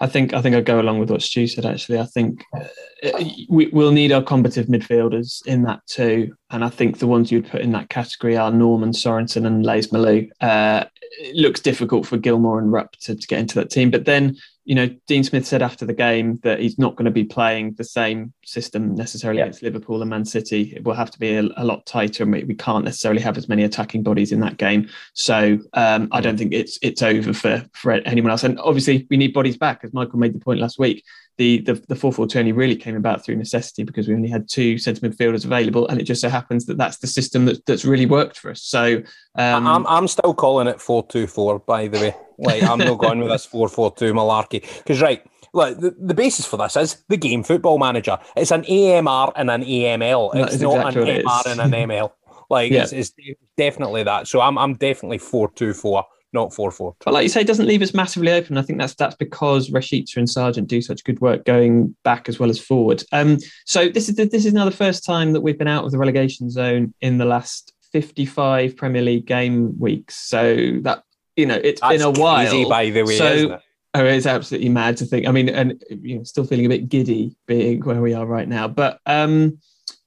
[0.00, 1.64] I think I think I'd go along with what Stu said.
[1.64, 6.34] Actually, I think uh, we, will need our combative midfielders in that too.
[6.50, 10.28] and I think the ones you'd put in that category are Normann Sorensen and Lees-Melou.
[10.40, 10.84] Uh,
[11.18, 13.90] it looks difficult for Gilmour and Rupp to, to get into that team.
[13.90, 17.10] But then you know, Dean Smith said after the game that he's not going to
[17.10, 19.44] be playing the same system necessarily yeah.
[19.44, 20.72] against Liverpool and Man City.
[20.74, 23.36] It will have to be a, a lot tighter, and we, we, can't necessarily have
[23.36, 24.88] as many attacking bodies in that game.
[25.12, 28.42] So um, I don't think it's it's over for for anyone else.
[28.42, 31.04] And obviously, we need bodies back, as Michael made the point last week.
[31.36, 34.28] The the the four four two only really came about through necessity because we only
[34.28, 37.64] had two centre midfielders available, and it just so happens that that's the system that,
[37.66, 38.62] that's really worked for us.
[38.62, 39.02] So
[39.36, 41.58] um, I'm I'm still calling it four two four.
[41.58, 42.14] By the way.
[42.38, 45.22] Like I'm not going with this four four two malarkey because right.
[45.52, 48.18] Look, the, the basis for this is the game Football Manager.
[48.36, 50.34] It's an AMR and an AML.
[50.34, 52.10] It's not exactly an MR and an ML.
[52.50, 52.82] Like yeah.
[52.82, 53.12] it's, it's,
[53.56, 54.28] definitely that.
[54.28, 56.94] So I'm I'm definitely four two four, not four four.
[57.04, 58.58] But like you say, it doesn't leave us massively open.
[58.58, 62.38] I think that's that's because Rashica and Sargent do such good work going back as
[62.38, 63.02] well as forward.
[63.12, 65.92] Um, so this is this is now the first time that we've been out of
[65.92, 70.16] the relegation zone in the last 55 Premier League game weeks.
[70.16, 71.04] So that
[71.36, 72.68] you know, it's That's been a while.
[72.68, 73.58] by the way, so,
[73.96, 75.28] Oh, it's absolutely mad to think.
[75.28, 78.48] I mean, and you know, still feeling a bit giddy being where we are right
[78.48, 78.66] now.
[78.66, 79.60] But um,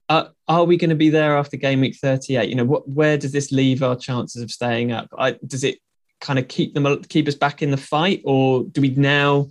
[0.09, 2.49] uh, are we going to be there after game week 38?
[2.49, 5.07] You know, what, where does this leave our chances of staying up?
[5.17, 5.79] I, does it
[6.19, 9.49] kind of keep them keep us back in the fight, or do we now?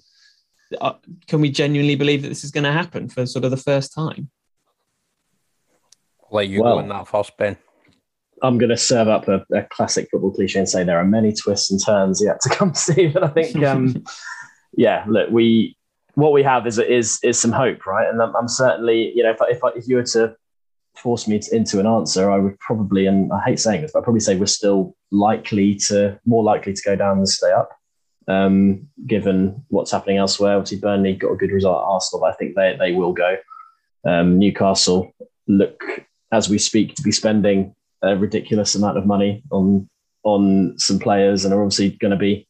[0.81, 0.95] Uh,
[1.29, 3.95] can we genuinely believe that this is going to happen for sort of the first
[3.95, 4.31] time?
[6.31, 7.57] Let you well, go in that first, Ben.
[8.43, 11.33] I'm going to serve up a, a, classic football cliche and say there are many
[11.33, 13.17] twists and turns yet to come, Steve.
[13.17, 14.05] And I think, um,
[14.77, 15.77] yeah, look, we
[16.15, 18.09] what we have is is is some hope, right?
[18.09, 20.35] And I'm, I'm certainly, you know, if if, if you were to
[20.99, 24.01] force me to, into an answer, I would probably, and I hate saying this, but
[24.01, 27.71] I'd probably say we're still likely to more likely to go down than stay up.
[28.29, 32.37] Um, given what's happening elsewhere, obviously Burnley got a good result at Arsenal, but I
[32.37, 33.37] think they they will go.
[34.05, 35.13] Um, Newcastle
[35.47, 35.83] look
[36.33, 39.89] as we speak to be spending a ridiculous amount of money on
[40.25, 42.49] on some players and are obviously going to be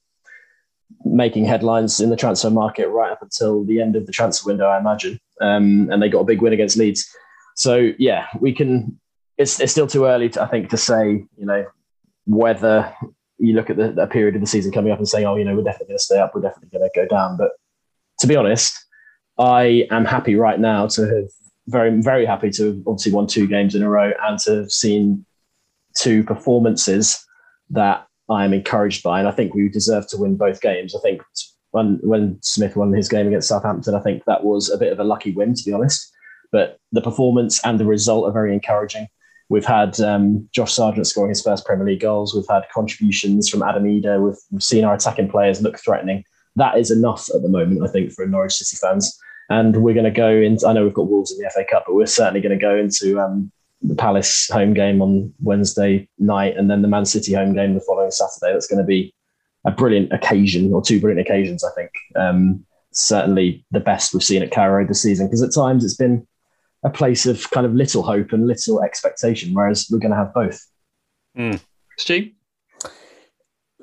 [1.04, 4.66] making headlines in the transfer market right up until the end of the transfer window,
[4.66, 5.20] I imagine.
[5.40, 7.06] Um, and they got a big win against Leeds.
[7.56, 9.00] So yeah, we can.
[9.38, 11.66] It's, it's still too early, to, I think, to say you know
[12.24, 12.94] whether
[13.38, 15.44] you look at the, the period of the season coming up and saying, oh, you
[15.44, 17.36] know, we're definitely going to stay up, we're definitely going to go down.
[17.36, 17.50] But
[18.20, 18.74] to be honest,
[19.38, 21.28] I am happy right now to have
[21.68, 24.70] very very happy to have obviously won two games in a row and to have
[24.70, 25.26] seen
[25.98, 27.26] two performances
[27.70, 30.94] that I'm encouraged by, and I think we deserve to win both games.
[30.94, 31.22] I think
[31.70, 34.98] when when Smith won his game against Southampton, I think that was a bit of
[34.98, 36.12] a lucky win, to be honest.
[36.52, 39.08] But the performance and the result are very encouraging.
[39.48, 42.34] We've had um, Josh Sargent scoring his first Premier League goals.
[42.34, 44.20] We've had contributions from Adam Idah.
[44.24, 46.24] We've, we've seen our attacking players look threatening.
[46.56, 49.16] That is enough at the moment, I think, for Norwich City fans.
[49.48, 51.84] And we're going to go into, I know we've got Wolves in the FA Cup,
[51.86, 56.56] but we're certainly going to go into um, the Palace home game on Wednesday night,
[56.56, 58.52] and then the Man City home game the following Saturday.
[58.52, 59.14] That's going to be
[59.64, 61.90] a brilliant occasion, or two brilliant occasions, I think.
[62.16, 66.26] Um, certainly the best we've seen at Carrow this season, because at times it's been
[66.86, 70.32] a place of kind of little hope and little expectation, whereas we're going to have
[70.32, 70.64] both.
[71.36, 71.60] Mm.
[71.98, 72.30] Stu?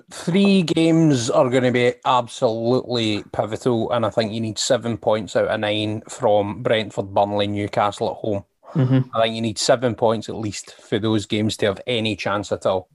[0.10, 5.36] Three games are going to be absolutely pivotal, and I think you need seven points
[5.36, 8.46] out of nine from Brentford, Burnley, Newcastle at home.
[8.74, 9.16] Mm-hmm.
[9.16, 12.52] I think you need seven points at least for those games to have any chance
[12.54, 12.90] at all.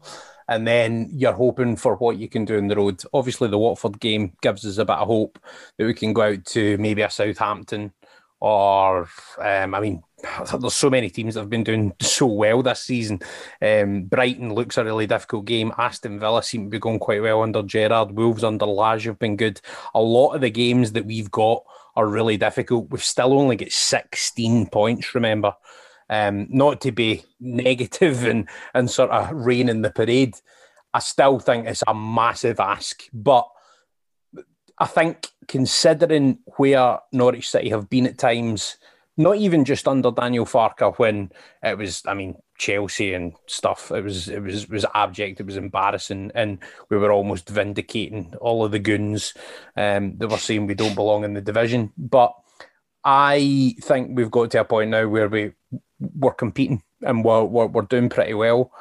[0.48, 3.02] And then you're hoping for what you can do in the road.
[3.12, 5.38] Obviously, the Watford game gives us a bit of hope
[5.76, 7.92] that we can go out to maybe a Southampton
[8.40, 12.82] or, um, I mean, there's so many teams that have been doing so well this
[12.82, 13.20] season.
[13.62, 15.72] Um, Brighton looks a really difficult game.
[15.78, 18.12] Aston Villa seem to be going quite well under Gerrard.
[18.12, 19.60] Wolves under Lage have been good.
[19.94, 21.62] A lot of the games that we've got
[21.96, 22.90] are really difficult.
[22.90, 25.54] We've still only got 16 points, remember.
[26.10, 30.34] Um, not to be negative and, and sort of rain in the parade,
[30.94, 33.02] I still think it's a massive ask.
[33.12, 33.46] But
[34.80, 38.76] I think considering where Norwich City have been at times,
[39.16, 41.30] not even just under Daniel Farke when
[41.62, 43.90] it was, I mean, Chelsea and stuff.
[43.90, 45.40] It was it was it was abject.
[45.40, 46.58] It was embarrassing, and
[46.90, 49.32] we were almost vindicating all of the goons
[49.76, 51.92] um, that were saying we don't belong in the division.
[51.96, 52.34] But
[53.04, 55.52] I think we've got to a point now where we
[56.00, 58.72] we're competing and we're, we're, we're doing pretty well.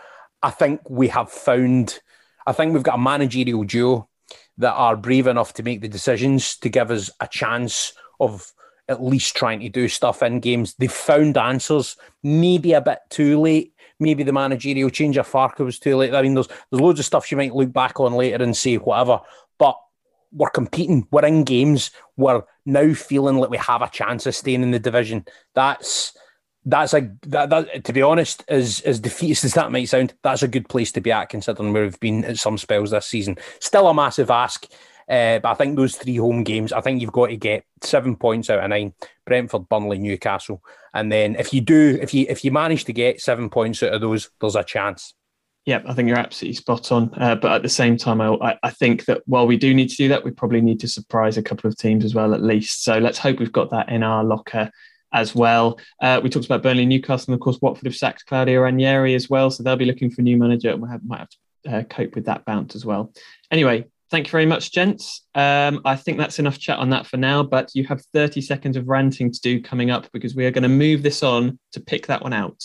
[0.44, 2.00] I think we have found.
[2.46, 4.10] I think we've got a managerial duo
[4.58, 8.52] that are brave enough to make the decisions to give us a chance of
[8.90, 10.74] at least trying to do stuff in games.
[10.76, 13.74] They've found answers, maybe a bit too late.
[14.00, 16.14] Maybe the managerial change of Farke was too late.
[16.14, 18.76] I mean, there's there's loads of stuff you might look back on later and say
[18.76, 19.20] whatever,
[19.58, 19.76] but
[20.32, 21.08] we're competing.
[21.10, 21.92] We're in games.
[22.16, 25.26] We're now feeling like we have a chance of staying in the division.
[25.56, 26.16] That's
[26.68, 30.44] that's a that, that to be honest, as as defeatist as that might sound, that's
[30.44, 33.38] a good place to be at considering where we've been at some spells this season.
[33.60, 34.68] Still a massive ask.
[35.10, 38.18] Uh, but I think those three home games, I think you've got to get seven
[38.18, 38.94] points out of nine.
[39.26, 40.62] Brentford, Burnley, Newcastle,
[40.94, 43.94] and then if you do, if you if you manage to get seven points out
[43.94, 45.14] of those, there's a chance.
[45.66, 47.14] Yeah, I think you're absolutely spot on.
[47.14, 49.98] Uh, but at the same time, I, I think that while we do need to
[49.98, 52.84] do that, we probably need to surprise a couple of teams as well, at least.
[52.84, 54.72] So let's hope we've got that in our locker
[55.14, 55.80] as well.
[56.02, 59.30] Uh, we talked about Burnley, Newcastle, and of course Watford have sacked Claudio Ranieri as
[59.30, 61.38] well, so they'll be looking for a new manager, and we might have to
[61.78, 63.14] uh, cope with that bounce as well.
[63.52, 65.26] Anyway, thank you very much, gents.
[65.36, 68.78] Um, I think that's enough chat on that for now, but you have 30 seconds
[68.78, 71.80] of ranting to do coming up because we are going to move this on to
[71.80, 72.64] pick that one out.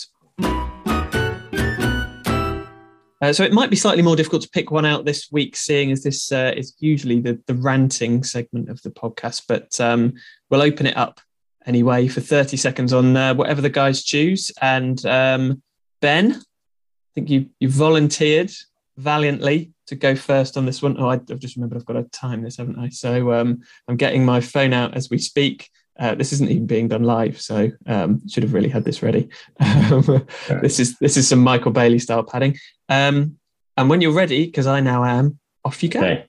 [3.22, 5.92] Uh, so it might be slightly more difficult to pick one out this week, seeing
[5.92, 9.42] as this uh, is usually the, the ranting segment of the podcast.
[9.46, 10.14] But um,
[10.50, 11.20] we'll open it up
[11.66, 14.50] anyway for 30 seconds on uh, whatever the guys choose.
[14.60, 15.62] And um,
[16.00, 18.50] Ben, I think you you volunteered
[18.96, 20.96] valiantly to go first on this one.
[20.98, 22.88] Oh, I, have just remembered I've got to time this, haven't I?
[22.88, 25.70] So um, I'm getting my phone out as we speak.
[25.98, 29.28] Uh, this isn't even being done live, so um, should have really had this ready.
[29.60, 30.26] Um,
[30.62, 32.56] this is this is some Michael Bailey style padding.
[32.88, 33.36] Um,
[33.76, 36.00] and when you're ready, because I now am, off you go.
[36.00, 36.26] Okay.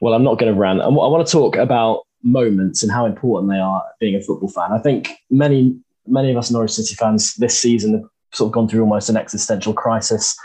[0.00, 0.82] Well, I'm not going to rant.
[0.82, 4.72] I want to talk about moments and how important they are being a football fan.
[4.72, 8.68] I think many many of us Norwich City fans this season have sort of gone
[8.68, 10.36] through almost an existential crisis,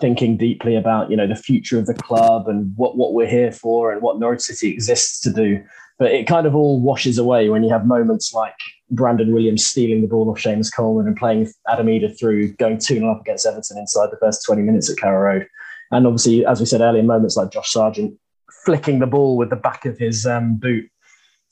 [0.00, 3.52] thinking deeply about you know the future of the club and what what we're here
[3.52, 5.62] for and what Norwich City exists to do.
[5.98, 8.54] But it kind of all washes away when you have moments like
[8.90, 12.98] Brandon Williams stealing the ball off Seamus Coleman and playing Adam Idah through going 2
[12.98, 15.46] 0 up against Everton inside the first 20 minutes at Carrow Road.
[15.90, 18.14] And obviously, as we said earlier, moments like Josh Sargent
[18.64, 20.90] flicking the ball with the back of his um, boot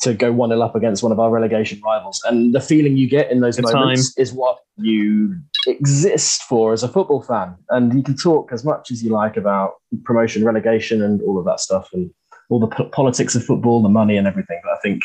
[0.05, 2.23] to go 1 0 up against one of our relegation rivals.
[2.27, 4.23] And the feeling you get in those Good moments time.
[4.23, 5.37] is what you
[5.67, 7.57] exist for as a football fan.
[7.71, 11.45] And you can talk as much as you like about promotion, relegation, and all of
[11.45, 11.88] that stuff.
[11.93, 12.11] And
[12.51, 14.61] all the p- politics of football, the money, and everything.
[14.62, 15.03] But I think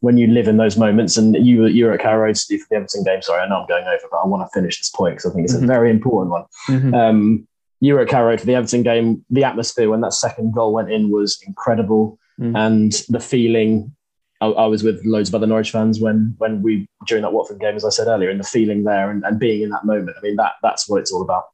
[0.00, 2.66] when you live in those moments, and you you were at Carrow Road, Steve, for
[2.70, 3.22] the Everton game.
[3.22, 5.34] Sorry, I know I'm going over, but I want to finish this point because I
[5.34, 5.64] think it's mm-hmm.
[5.64, 6.44] a very important one.
[6.68, 6.94] Mm-hmm.
[6.94, 7.48] Um,
[7.80, 9.24] you were at Carrow Road for the Everton game.
[9.30, 12.56] The atmosphere when that second goal went in was incredible, mm-hmm.
[12.56, 13.94] and the feeling.
[14.46, 17.76] I, was with loads of other Norwich fans when when we during that Watford game,
[17.76, 20.16] as I said earlier, and the feeling there and, and being in that moment.
[20.18, 21.44] I mean, that that's what it's all about.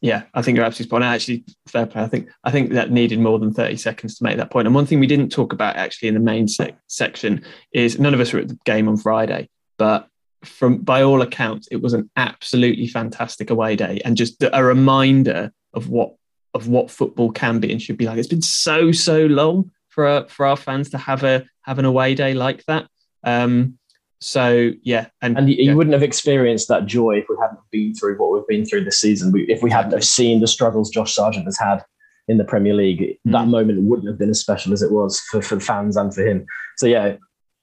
[0.00, 1.14] Yeah, I think you're absolutely spot on.
[1.14, 2.02] Actually, fair play.
[2.02, 4.66] I think I think that needed more than 30 seconds to make that point.
[4.66, 8.14] And one thing we didn't talk about actually in the main sec- section is none
[8.14, 10.08] of us were at the game on Friday, but
[10.44, 15.52] from by all accounts, it was an absolutely fantastic away day and just a reminder
[15.72, 16.16] of what
[16.54, 18.18] of what football can be and should be like.
[18.18, 21.84] It's been so so long for our, for our fans to have a have an
[21.84, 22.88] away day like that.
[23.24, 23.78] Um,
[24.20, 25.74] so yeah, and, and you, yeah.
[25.74, 29.00] wouldn't have experienced that joy if we hadn't been through what we've been through this
[29.00, 29.32] season.
[29.32, 31.84] We, if we hadn't have seen the struggles Josh Sargent has had
[32.28, 33.32] in the Premier League, mm.
[33.32, 36.14] that moment wouldn't have been as special as it was for, for the fans and
[36.14, 36.46] for him.
[36.78, 37.16] So yeah,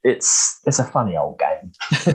[0.03, 1.71] it's it's a funny old game.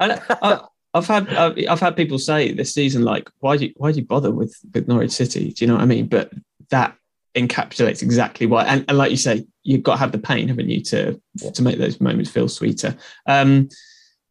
[0.00, 0.60] and I,
[0.94, 4.06] have had I've had people say this season like, why do you, why do you
[4.06, 5.52] bother with with Norwich City?
[5.52, 6.06] Do you know what I mean?
[6.06, 6.32] But
[6.70, 6.96] that
[7.36, 8.64] encapsulates exactly why.
[8.64, 11.50] And, and like you say, you've got to have the pain, haven't you, to yeah.
[11.50, 12.96] to make those moments feel sweeter.
[13.26, 13.68] Um,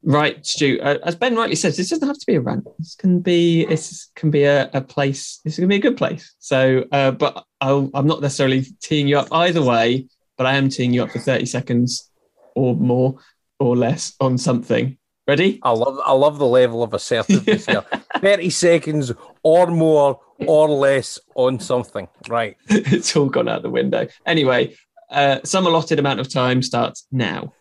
[0.03, 0.79] right, Stu.
[0.81, 2.67] Uh, as Ben rightly says, this doesn't have to be a rant.
[2.79, 5.39] This can be this can be a, a place.
[5.45, 6.35] This can be a good place.
[6.39, 10.07] So, uh, but i am not necessarily teeing you up either way.
[10.37, 12.11] But I am teeing you up for 30 seconds
[12.55, 13.19] or more
[13.57, 14.97] or less on something.
[15.27, 15.59] Ready?
[15.63, 17.83] I love I love the level of assertiveness here.
[18.19, 19.11] 30 seconds
[19.43, 22.07] or more or less on something.
[22.27, 22.57] Right.
[22.67, 24.07] it's all gone out the window.
[24.25, 24.75] Anyway,
[25.09, 27.53] uh, some allotted amount of time starts now.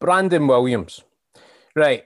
[0.00, 1.02] Brandon Williams.
[1.74, 2.04] Right.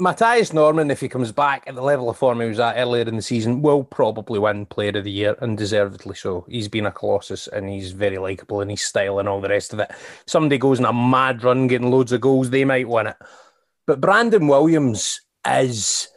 [0.00, 3.02] Mathias Normann, if he comes back at the level of form he was at earlier
[3.02, 6.46] in the season, will probably win Player of the Year and deservedly so.
[6.48, 9.72] He's been a colossus and he's very likable in his style and all the rest
[9.72, 9.90] of it.
[10.24, 13.16] Somebody goes in a mad run getting loads of goals, they might win it.
[13.88, 16.08] But Brandon Williams is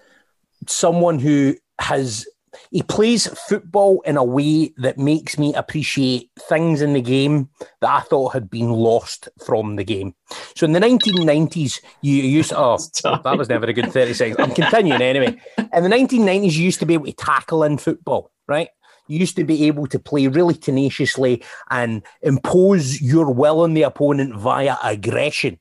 [0.68, 2.28] someone who has
[2.72, 7.50] he plays football in a way that makes me appreciate things in the game
[7.82, 10.14] that I thought had been lost from the game.
[10.56, 14.40] So in the 1990s, you used oh that was never a good 30 seconds.
[14.40, 15.40] I'm continuing anyway.
[15.58, 18.70] In the 1990s, you used to be able to tackle in football, right?
[19.08, 23.84] You used to be able to play really tenaciously and impose your will on the
[23.84, 25.60] opponent via aggression.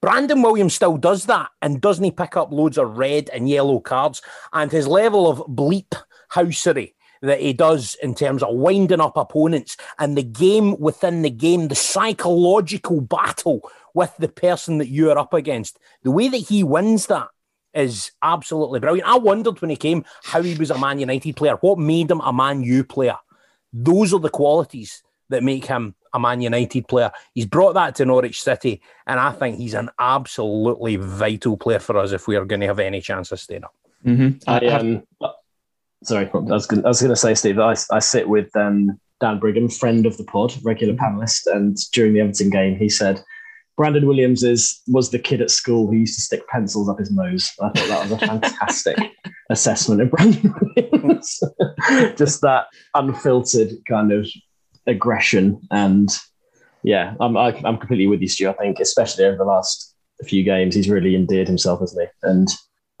[0.00, 3.80] Brandon Williams still does that, and doesn't he pick up loads of red and yellow
[3.80, 4.22] cards?
[4.52, 5.94] And his level of bleep
[6.32, 11.30] housery that he does in terms of winding up opponents and the game within the
[11.30, 13.60] game, the psychological battle
[13.94, 15.78] with the person that you are up against.
[16.02, 17.28] The way that he wins that
[17.74, 19.08] is absolutely brilliant.
[19.08, 21.56] I wondered when he came how he was a Man United player.
[21.56, 23.16] What made him a Man U player?
[23.72, 27.12] Those are the qualities that make him a Man United player.
[27.34, 31.96] He's brought that to Norwich City, and I think he's an absolutely vital player for
[31.98, 33.74] us if we are going to have any chance of staying up.
[34.04, 34.50] Mm-hmm.
[34.50, 35.02] I, um,
[36.04, 40.06] sorry, I was going to say, Steve, I, I sit with um, Dan Brigham, friend
[40.06, 43.22] of the pod, regular panelist, and during the Everton game, he said
[43.76, 47.10] Brandon Williams is was the kid at school who used to stick pencils up his
[47.10, 47.50] nose.
[47.60, 48.98] I thought that was a fantastic
[49.50, 51.42] assessment of Brandon Williams.
[52.16, 54.28] Just that unfiltered kind of
[54.86, 56.08] aggression and
[56.82, 58.48] yeah, I'm I, am i am completely with you, Stu.
[58.48, 59.94] I think especially over the last
[60.24, 62.28] few games, he's really endeared himself, hasn't he?
[62.28, 62.48] And,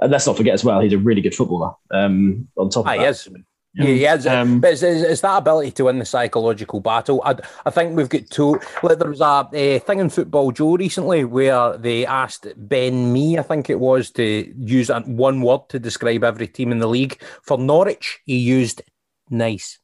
[0.00, 1.72] and let's not forget as well, he's a really good footballer.
[1.90, 3.28] Um, on top of ah, that, yes.
[3.72, 7.22] Yeah, he has, um, but it's, it's, that ability to win the psychological battle.
[7.24, 8.58] I, I think we've got two.
[8.82, 13.38] Like there was a, a, thing in Football Joe recently where they asked Ben Mee,
[13.38, 17.22] I think it was, to use one word to describe every team in the league.
[17.42, 18.82] For Norwich, he used
[19.28, 19.78] nice.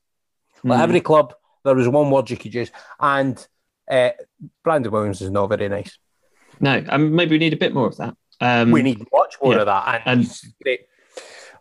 [0.64, 0.82] Like mm.
[0.82, 3.46] every club, there was one word you could use, and
[3.88, 4.10] uh,
[4.64, 5.96] Brandon Williams is not very nice.
[6.58, 8.16] No, um, maybe we need a bit more of that.
[8.40, 9.60] Um, we need much more yeah.
[9.60, 10.80] of that, and, and great.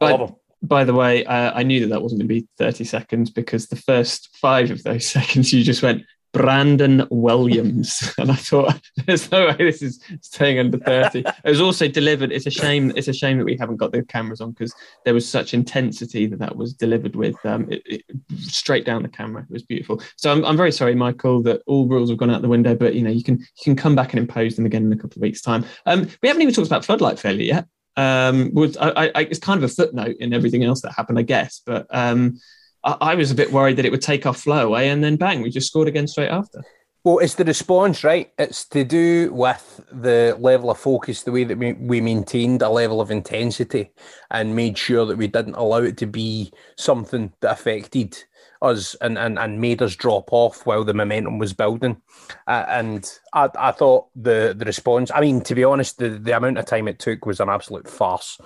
[0.02, 0.36] I love him
[0.68, 3.68] by the way, uh, I knew that that wasn't going to be 30 seconds because
[3.68, 6.04] the first five of those seconds you just went
[6.36, 8.14] Brandon Williams.
[8.18, 11.20] and I thought, there's no way this is staying under 30.
[11.26, 12.34] it was also delivered.
[12.34, 12.92] It's a shame.
[12.98, 14.76] It's a shame that we haven't got the cameras on because
[15.06, 18.04] there was such intensity that that was delivered with um, it, it,
[18.38, 19.44] straight down the camera.
[19.44, 20.02] It was beautiful.
[20.18, 22.96] So I'm, I'm very sorry, Michael, that all rules have gone out the window, but
[22.96, 25.18] you know, you can, you can come back and impose them again in a couple
[25.18, 25.64] of weeks time.
[25.86, 27.68] Um, we haven't even talked about floodlight failure yet
[27.98, 31.22] um, was I, I, it's kind of a footnote in everything else that happened, I
[31.22, 31.62] guess.
[31.66, 32.40] But um,
[32.86, 35.18] I, I, was a bit worried that it would take our flow away, and then
[35.18, 36.64] bang, we just scored again straight after.
[37.06, 38.32] Well, it's the response, right?
[38.40, 42.70] It's to do with the level of focus, the way that we, we maintained a
[42.70, 43.92] level of intensity
[44.32, 48.18] and made sure that we didn't allow it to be something that affected
[48.60, 52.02] us and, and, and made us drop off while the momentum was building.
[52.48, 56.36] Uh, and I, I thought the, the response, I mean, to be honest, the, the
[56.36, 58.40] amount of time it took was an absolute farce.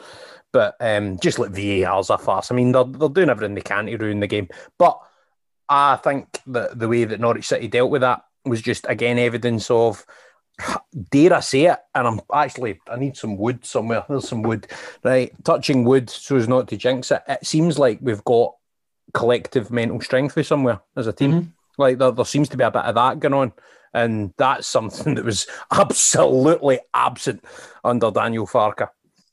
[0.52, 2.52] But um, just like VAR's a farce.
[2.52, 4.50] I mean, they're, they're doing everything they can to ruin the game.
[4.78, 5.00] But
[5.68, 9.70] I think that the way that Norwich City dealt with that was just, again, evidence
[9.70, 10.06] of
[11.10, 14.06] dare I say it, and I'm actually I need some wood somewhere.
[14.10, 14.68] There's some wood,
[15.04, 15.32] right?
[15.44, 17.24] Touching wood so as not to jinx it.
[17.28, 18.56] It seems like we've got
[19.14, 21.32] collective mental strength with somewhere as a team.
[21.32, 21.50] Mm-hmm.
[21.78, 23.54] Like there, there seems to be a bit of that going on.
[23.94, 27.44] And that's something that was absolutely absent
[27.84, 28.90] under Daniel Farke.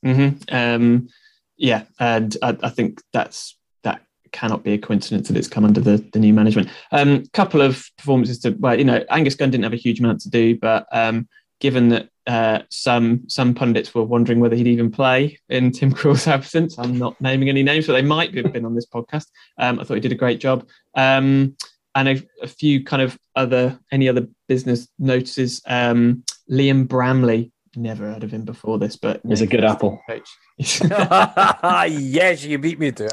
[0.07, 0.54] Mm-hmm.
[0.54, 1.09] Um,
[1.57, 4.02] yeah, and I, I, think that's that
[4.32, 6.68] cannot be a coincidence that it's come under the, the new management.
[6.92, 10.00] A um, couple of performances to well, you know, Angus Gunn didn't have a huge
[10.00, 11.28] amount to do, but um,
[11.61, 16.26] given that uh, some some pundits were wondering whether he'd even play in Tim Krul's
[16.26, 16.78] absence.
[16.78, 19.26] I'm not naming any names, but they might have been on this podcast.
[19.59, 20.66] Um, I thought he did a great job.
[20.94, 21.57] Um,
[21.94, 25.62] and a, a, few kind of other any other business notices.
[25.66, 30.01] Um, Liam Bramley, never heard of him before this, but he's a good apple.
[30.59, 33.11] yes, you beat me to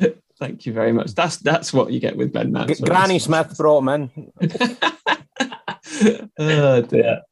[0.00, 0.18] it.
[0.38, 1.14] Thank you very much.
[1.14, 2.80] That's that's what you get with Ben Mance.
[2.80, 4.32] Granny Smith brought him in.
[6.38, 7.22] oh dear.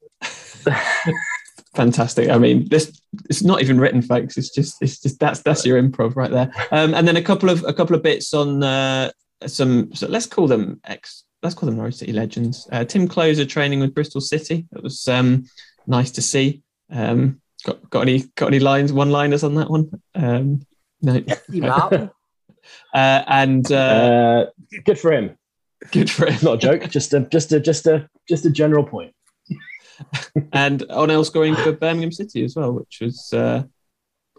[1.74, 2.30] Fantastic.
[2.30, 4.36] I mean, this it's not even written, folks.
[4.36, 6.52] It's just it's just that's that's your improv right there.
[6.70, 9.10] Um, and then a couple of a couple of bits on uh,
[9.46, 9.92] some.
[9.94, 11.24] So let's call them ex.
[11.42, 12.68] Let's call them Norwich City legends.
[12.70, 14.66] Uh, Timm Klose training with Bristol City.
[14.72, 15.46] It was um,
[15.90, 16.62] nice to see.
[16.90, 19.90] Um, got got any got any lines one liners on that one?
[20.14, 20.62] Um,
[21.02, 21.16] no.
[22.94, 24.46] uh, and uh, uh,
[24.84, 25.36] good for him.
[25.90, 26.38] Good for him.
[26.42, 26.90] Not a joke.
[26.90, 29.12] just a just a just a just a general point.
[29.48, 29.60] point
[30.52, 33.64] and Onel scoring for Birmingham City as well, which was uh,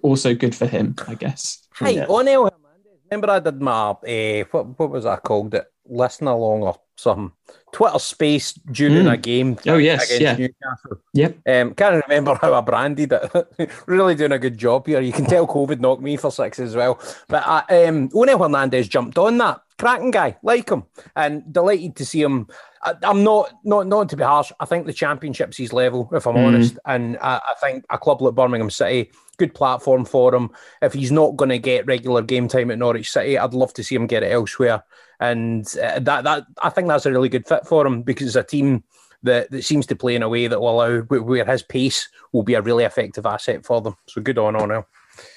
[0.01, 1.67] also good for him, I guess.
[1.77, 2.05] Hey, yeah.
[2.05, 2.99] Onel Hernandez.
[3.09, 5.65] Remember I did my uh, what what was I called it?
[5.93, 7.33] Listen along or some
[7.73, 9.11] Twitter space during mm.
[9.11, 9.57] a game.
[9.67, 10.37] Oh yes, yeah.
[10.37, 11.01] Newcastle.
[11.13, 11.37] Yep.
[11.47, 13.71] Um, can't remember how I branded it.
[13.87, 15.01] really doing a good job here.
[15.01, 16.99] You can tell COVID knocked me for six as well.
[17.27, 19.61] But uh, um, Onel Hernandez jumped on that.
[19.77, 20.83] Cracking guy, like him,
[21.15, 22.47] and delighted to see him
[22.83, 24.51] I, am not not not to be harsh.
[24.59, 26.47] I think the championship's his level, if I'm mm.
[26.47, 30.49] honest, and I, I, think a club like Birmingham City, good platform for him.
[30.81, 33.83] If he's not going to get regular game time at Norwich City, I'd love to
[33.83, 34.83] see him get it elsewhere.
[35.22, 38.36] And uh, that that I think that's a really good fit for him because it's
[38.36, 38.84] a team
[39.24, 42.43] that, that seems to play in a way that will allow where his pace will
[42.43, 43.95] be a really effective asset for them.
[44.07, 44.84] So good on on him.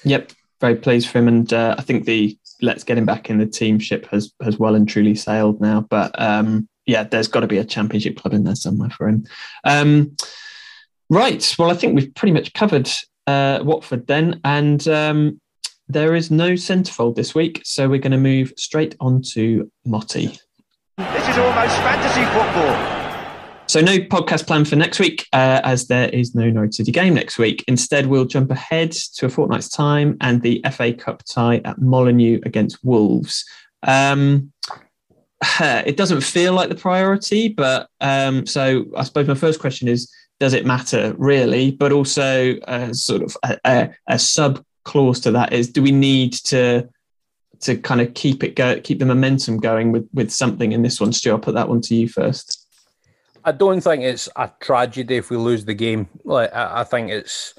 [0.03, 3.37] Yep, very pleased for him, and uh, I think the let's get him back in
[3.37, 5.81] the team ship has has well and truly sailed now.
[5.81, 9.25] But um, yeah, there's got to be a championship club in there somewhere for him.
[9.63, 10.15] Um,
[11.09, 11.55] right.
[11.59, 12.89] Well, I think we've pretty much covered
[13.27, 15.41] uh, Watford then, and um,
[15.87, 20.37] there is no centrefold this week, so we're going to move straight on to Motti.
[20.97, 22.95] This is almost fantasy football.
[23.67, 27.15] So no podcast plan for next week, uh, as there is no Norwich City game
[27.15, 27.63] next week.
[27.67, 32.39] Instead, we'll jump ahead to a fortnight's time and the FA Cup tie at Molineux
[32.45, 33.43] against Wolves.
[33.83, 34.53] Um,
[35.59, 40.11] it doesn't feel like the priority, but um, so I suppose my first question is:
[40.39, 41.71] Does it matter really?
[41.71, 45.91] But also, uh, sort of a, a, a sub clause to that is: Do we
[45.91, 46.87] need to
[47.61, 51.01] to kind of keep it go, keep the momentum going with with something in this
[51.01, 51.11] one?
[51.11, 52.65] Stu, I'll put that one to you first.
[53.47, 56.09] I don't think it's a tragedy if we lose the game.
[56.23, 57.53] Like I, I think it's,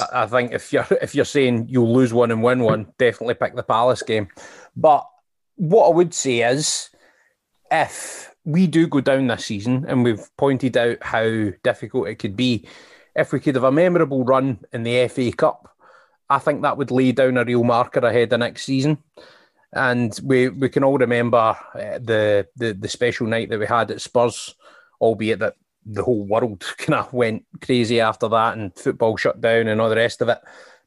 [0.00, 3.34] I, I, think if you're if you're saying you'll lose one and win one, definitely
[3.34, 4.28] pick the Palace game.
[4.74, 5.06] But
[5.56, 6.88] what I would say is,
[7.70, 12.36] if we do go down this season, and we've pointed out how difficult it could
[12.36, 12.66] be,
[13.14, 15.75] if we could have a memorable run in the FA Cup,
[16.28, 18.98] I think that would lay down a real marker ahead of next season.
[19.72, 23.90] And we, we can all remember uh, the, the the special night that we had
[23.90, 24.54] at Spurs
[25.00, 25.54] albeit that
[25.84, 29.88] the whole world kind of went crazy after that and football shut down and all
[29.88, 30.38] the rest of it.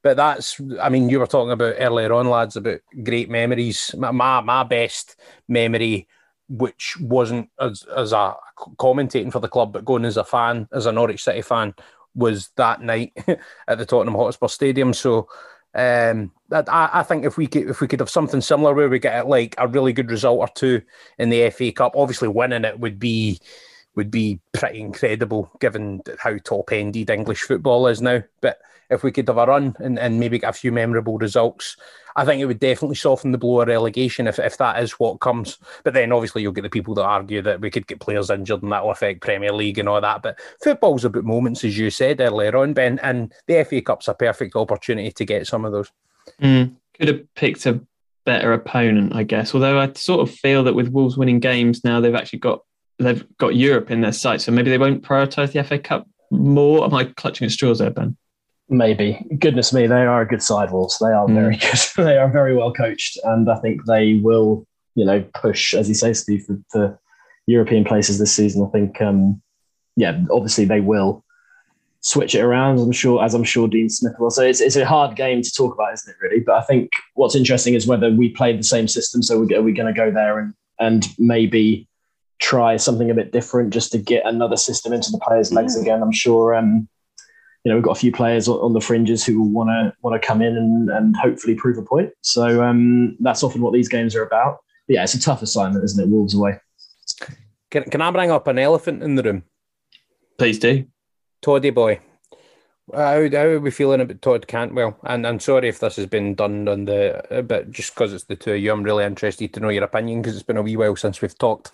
[0.02, 3.94] But that's, I mean, you were talking about earlier on, lads, about great memories.
[3.98, 5.18] My my best
[5.50, 6.08] memory,
[6.48, 8.36] which wasn't as as a
[8.78, 11.74] commentating for the club, but going as a fan, as a Norwich City fan,
[12.16, 13.14] was that night
[13.68, 14.94] at the Tottenham Hotspur Stadium.
[14.94, 15.28] So
[15.76, 18.90] um, that I, I, think if we could if we could have something similar where
[18.90, 20.82] we get like a really good result or two
[21.20, 23.40] in the FA Cup, obviously winning it would be
[23.96, 28.24] would be pretty incredible given how top ended English football is now.
[28.42, 28.60] But
[28.90, 31.78] if we could have a run and, and maybe get a few memorable results,
[32.16, 35.20] I think it would definitely soften the blow of relegation if, if that is what
[35.20, 35.58] comes.
[35.84, 38.64] But then obviously you'll get the people that argue that we could get players injured
[38.64, 40.24] and that will affect Premier League and all that.
[40.24, 44.14] But football's about moments, as you said earlier on, Ben, and the FA Cup's a
[44.14, 45.92] perfect opportunity to get some of those.
[46.42, 47.82] Mm, could have picked a
[48.26, 49.54] better opponent, I guess.
[49.54, 52.64] Although I sort of feel that with Wolves winning games now, they've actually got
[53.00, 56.84] they've got Europe in their sight, so maybe they won't prioritise the FA Cup more.
[56.84, 58.16] Am I clutching at straws there, Ben?
[58.70, 59.26] Maybe.
[59.40, 61.00] Goodness me, they are a good side, Wolves.
[61.00, 61.34] They are mm.
[61.34, 61.80] very good.
[62.06, 65.96] they are very well coached, and I think they will, you know, push, as you
[65.96, 67.00] say, Steve, for, for
[67.48, 68.66] European places this season.
[68.66, 69.42] I think, um,
[69.96, 71.24] yeah, obviously they will
[72.02, 72.80] switch it around.
[72.80, 74.30] I'm sure, as I'm sure Dean Smith will.
[74.30, 76.18] So it's, it's a hard game to talk about, isn't it?
[76.22, 79.24] Really, but I think what's interesting is whether we play the same system.
[79.24, 81.89] So are we going to go there and and maybe
[82.40, 85.84] try something a bit different just to get another system into the players' legs yeah.
[85.84, 86.02] again.
[86.02, 86.56] I'm sure.
[86.56, 86.88] Um,
[87.64, 90.20] you know, we've got a few players on the fringes who will want to want
[90.20, 92.12] to come in and, and hopefully prove a point.
[92.22, 94.60] So um, that's often what these games are about.
[94.88, 96.08] But yeah, it's a tough assignment, isn't it?
[96.08, 96.60] Wolves away.
[97.70, 99.44] Can, can I bring up an elephant in the room?
[100.38, 100.86] Please do.
[101.42, 102.00] Toddy boy.
[102.94, 104.98] How, how are we feeling about Todd Cantwell?
[105.04, 108.36] And I'm sorry if this has been done on the, but just because it's the
[108.36, 110.78] two of you, I'm really interested to know your opinion because it's been a wee
[110.78, 111.72] while since we've talked.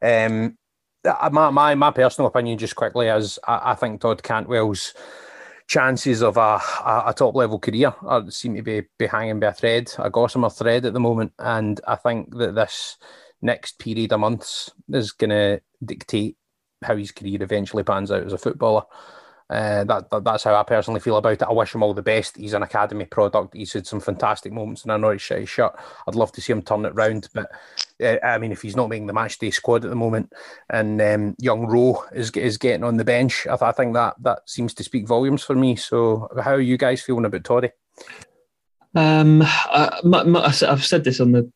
[0.00, 0.56] Um,
[1.04, 4.94] my, my, my personal opinion, just quickly, is I, I think Todd Cantwell's
[5.68, 9.48] chances of a, a, a top level career are, seem to be, be hanging by
[9.48, 11.32] a thread, a gossamer thread at the moment.
[11.38, 12.96] And I think that this
[13.42, 16.36] next period of months is going to dictate
[16.82, 18.82] how his career eventually pans out as a footballer.
[19.50, 21.42] Uh, that, that, that's how I personally feel about it.
[21.42, 22.36] I wish him all the best.
[22.36, 23.54] He's an academy product.
[23.54, 25.72] He's had some fantastic moments in a Norwich City shirt.
[26.06, 27.50] I'd love to see him turn it round, but
[28.02, 30.32] uh, I mean, if he's not making the match day squad at the moment,
[30.68, 34.48] and um, young Rowe is is getting on the bench, I, I, think that that
[34.48, 35.76] seems to speak volumes for me.
[35.76, 37.70] So, how are you guys feeling about Toddy?
[38.94, 41.50] Um, I, I've said this on the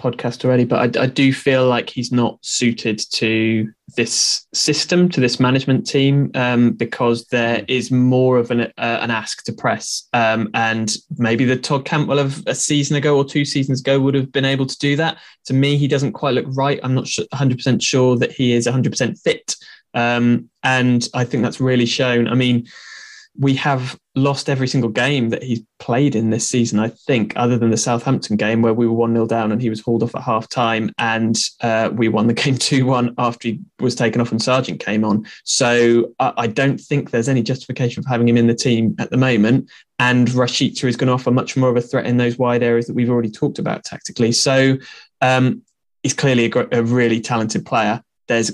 [0.00, 5.20] podcast already, but I, I, do feel like he's not suited to this system, to
[5.20, 10.08] this management team, um, because there is more of an uh, an ask to press.
[10.12, 14.14] Um, and maybe the Todd Cantwell of a season ago or two seasons ago would
[14.14, 15.18] have been able to do that.
[15.46, 16.80] To me, he doesn't quite look right.
[16.82, 19.56] I'm not 100% sure that he is 100% fit.
[19.94, 22.28] Um, and I think that's really shown.
[22.28, 22.66] I mean,
[23.36, 27.58] we have lost every single game that he's played in this season, I think, other
[27.58, 30.14] than the Southampton game where we were 1 0 down and he was hauled off
[30.14, 30.92] at half time.
[30.98, 34.78] And uh, we won the game 2 1 after he was taken off and Sargent
[34.78, 35.26] came on.
[35.42, 39.10] So I, I, don't think there's any justification for having him in the team at
[39.10, 39.68] the moment.
[39.98, 42.86] And Rashica is going to offer much more of a threat in those wide areas
[42.86, 44.30] that we've already talked about tactically.
[44.30, 44.78] So
[45.20, 45.62] um,
[46.04, 48.00] he's clearly a, a really talented player.
[48.28, 48.52] There's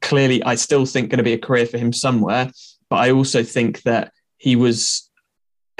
[0.00, 2.50] clearly, I still think, going to be a career for him somewhere
[2.90, 5.10] but I also think that he was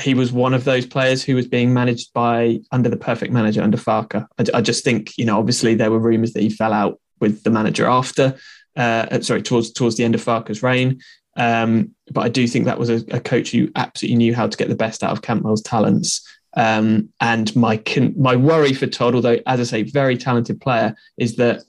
[0.00, 3.62] he was one of those players who was being managed by under the perfect manager
[3.62, 4.26] under Farke.
[4.38, 7.42] I, I just think you know obviously there were rumours that he fell out with
[7.42, 8.36] the manager after.
[8.76, 11.00] Uh, sorry, towards towards the end of Farke's reign,
[11.36, 14.56] Um, but I do think that was a, a, coach who absolutely knew how to
[14.56, 16.26] get the best out of Cantwell's talents.
[16.56, 17.82] Um, and my
[18.16, 21.64] my worry for Todd, although as I say, very talented player, is that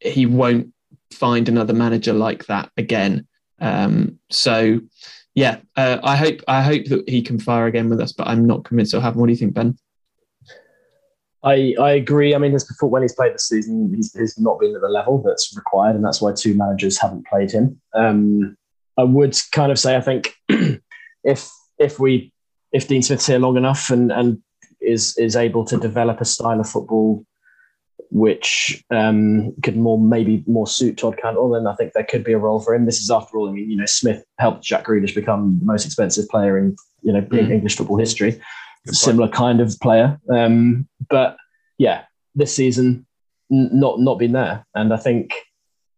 [0.00, 0.72] he won't
[1.12, 3.26] find another manager like that again.
[3.62, 4.80] Um, so,
[5.34, 8.46] yeah, uh, I hope I hope that he can fire again with us, but I'm
[8.46, 9.20] not convinced he'll happen.
[9.20, 9.78] What do you think, Ben?
[11.44, 12.34] I, I agree.
[12.34, 14.88] I mean, his before when he's played this season, he's, he's not been at the
[14.88, 17.80] level that's required, and that's why two managers haven't played him.
[17.94, 18.56] Um,
[18.98, 20.34] I would kind of say I think
[21.24, 22.32] if if we
[22.72, 24.42] if Dean Smith's here long enough and and
[24.80, 27.24] is is able to develop a style of football
[28.10, 32.32] which um, could more maybe more suit Todd Cantwell, then I think there could be
[32.32, 32.84] a role for him.
[32.84, 35.86] This is after all, I mean, you know, Smith helped Jack Grealish become the most
[35.86, 37.50] expensive player in you know mm.
[37.50, 38.40] English football history.
[38.86, 41.36] Similar kind of player, um, but
[41.78, 42.02] yeah,
[42.34, 43.06] this season
[43.50, 45.32] n- not not been there, and I think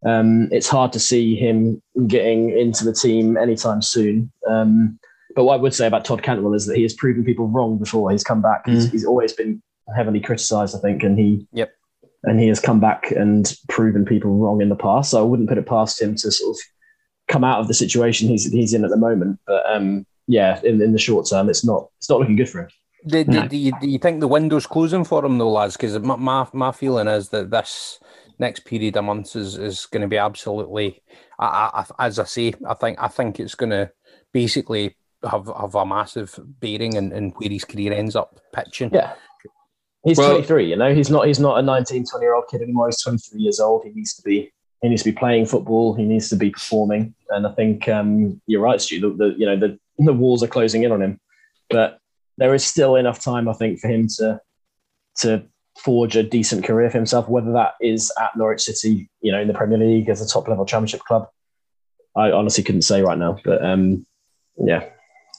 [0.05, 4.31] um, it's hard to see him getting into the team anytime soon.
[4.49, 4.99] Um,
[5.35, 7.79] but what I would say about Todd Cantwell is that he has proven people wrong
[7.79, 8.67] before he's come back.
[8.67, 8.75] Mm.
[8.75, 9.63] He's, he's, always been
[9.97, 11.73] heavily criticised, I think, and he yep.
[12.25, 15.11] And he has come back and proven people wrong in the past.
[15.11, 16.61] So I wouldn't put it past him to sort of
[17.29, 19.39] come out of the situation he's he's in at the moment.
[19.47, 22.63] But um, yeah, in, in the short term, it's not it's not looking good for
[22.63, 22.69] him.
[23.07, 23.47] Do, no.
[23.47, 25.77] do, you, do you think the window's closing for him though, lads?
[25.77, 28.01] Because my, my my feeling is that this
[28.39, 31.03] next period of months is, is going to be absolutely.
[31.39, 33.91] I, I, as I say, I think I think it's going to
[34.33, 38.91] basically have have a massive bearing in, in where his career ends up pitching.
[38.93, 39.13] Yeah.
[40.05, 42.61] He's well, 23, you know, he's not he's not a 19, 20 year old kid
[42.61, 42.89] anymore.
[42.89, 43.85] He's 23 years old.
[43.85, 44.53] He needs to be
[44.83, 45.95] he needs to be playing football.
[45.95, 47.15] He needs to be performing.
[47.31, 49.01] And I think um, you're right, Stu.
[49.01, 51.19] The, the, you know the the walls are closing in on him,
[51.71, 51.99] but
[52.37, 54.41] there is still enough time, I think, for him to
[55.21, 55.45] to
[55.79, 57.29] forge a decent career for himself.
[57.29, 60.49] Whether that is at Norwich City, you know, in the Premier League as a top
[60.49, 61.29] level Championship club,
[62.15, 63.39] I honestly couldn't say right now.
[63.43, 64.05] But um,
[64.59, 64.85] yeah,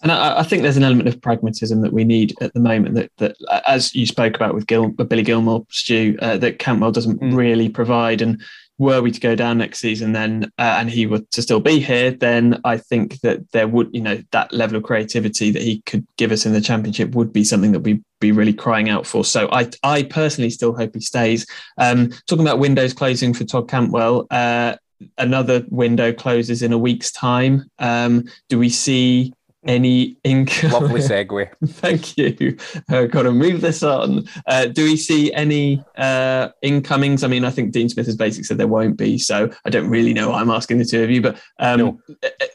[0.06, 2.94] and I, I, think there's an element of pragmatism that we need at the moment
[2.94, 3.36] that, that
[3.66, 7.36] as you spoke about with Gil, Billy Gilmour, Stu, uh, that Cantwell doesn't mm.
[7.36, 8.22] really provide.
[8.22, 8.40] And
[8.78, 11.80] were we to go down next season, then uh, and he were to still be
[11.80, 15.82] here, then I think that there would, you know, that level of creativity that he
[15.88, 19.08] could give us in the championship would be something that we be really crying out
[19.08, 19.26] for.
[19.26, 21.48] So I, I personally still hope he stays.
[21.80, 24.76] Um, talking about windows closing for Todd Cantwell, uh,
[25.18, 27.72] another window closes in a week's time.
[27.80, 29.34] Um, do we see
[29.66, 30.64] any ink?
[30.64, 31.50] Lovely segue.
[31.66, 32.58] Thank you.
[32.90, 34.28] I've got to move this on.
[34.48, 37.24] Uh, do we see any uh, incomings?
[37.24, 39.90] I mean, I think Dean Smith has basically said there won't be, so I don't
[39.90, 40.34] really know.
[40.34, 42.00] I'm asking the two of you, but um, no.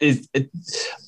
[0.01, 0.29] is,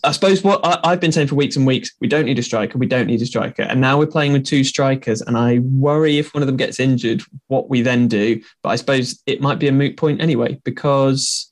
[0.05, 2.43] I suppose what I, have been saying for weeks and weeks, we don't need a
[2.43, 2.79] striker.
[2.79, 6.19] We don't need a striker, and now we're playing with two strikers, and I worry
[6.19, 8.41] if one of them gets injured, what we then do.
[8.63, 11.49] But I suppose it might be a moot point anyway because.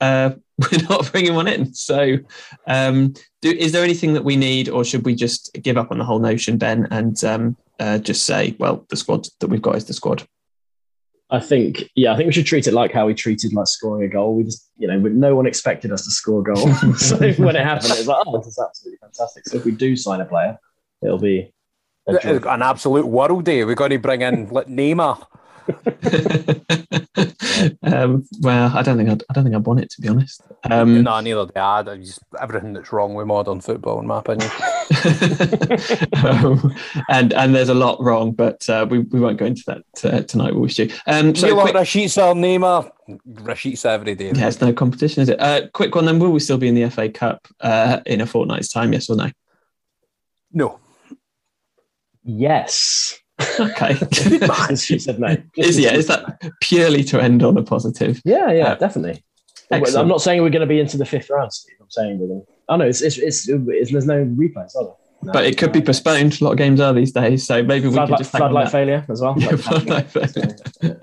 [0.00, 0.32] Uh,
[0.72, 1.74] we're not bringing one in.
[1.74, 2.18] So,
[2.66, 5.98] um, do, is there anything that we need, or should we just give up on
[5.98, 9.76] the whole notion, Ben, and um, uh, just say, well, the squad that we've got
[9.76, 10.26] is the squad?
[11.30, 14.04] I think, yeah, I think we should treat it like how we treated like scoring
[14.04, 14.36] a goal.
[14.36, 16.72] We just, you know, no one expected us to score a goal.
[16.96, 19.48] so when it happened, it was like, oh, this is absolutely fantastic.
[19.48, 20.58] So if we do sign a player,
[21.02, 21.52] it'll be
[22.06, 23.64] an absolute world day.
[23.64, 25.26] We're going to bring in Neymar.
[27.82, 30.42] Um, well, I don't think I'd, I don't think I'd want it to be honest.
[30.64, 31.82] Um, no, neither do I.
[31.96, 34.50] Just everything that's wrong with modern football, in my opinion.
[36.24, 36.74] um,
[37.08, 40.22] and and there's a lot wrong, but uh, we, we won't go into that uh,
[40.22, 40.90] tonight, will we, Stu?
[41.06, 41.74] Um, so you quick...
[41.74, 42.90] want Rashica Neymar?
[43.28, 44.32] Rashica every day.
[44.34, 45.40] Yeah, it's no competition, is it?
[45.40, 46.18] Uh, quick one then.
[46.18, 48.92] Will we still be in the FA Cup uh, in a fortnight's time?
[48.92, 49.30] Yes or no?
[50.52, 50.80] No.
[52.22, 53.20] Yes.
[53.60, 54.74] Okay.
[54.76, 55.36] she said no.
[55.56, 55.94] Is yeah?
[55.94, 58.20] Is that purely to end on a positive?
[58.24, 59.22] Yeah, yeah, uh, definitely.
[59.70, 60.02] Excellent.
[60.02, 61.76] I'm not saying we're going to be into the fifth round, Steve.
[61.80, 62.46] I'm saying we're going.
[62.68, 64.94] Oh no, it's it's, it's, it's there's no replays, are there?
[65.22, 66.40] No, but it could be postponed.
[66.40, 69.22] A lot of games are these days, so maybe we could just floodlight failure as
[69.22, 69.34] well.
[69.38, 71.00] Yeah, floodlight failure.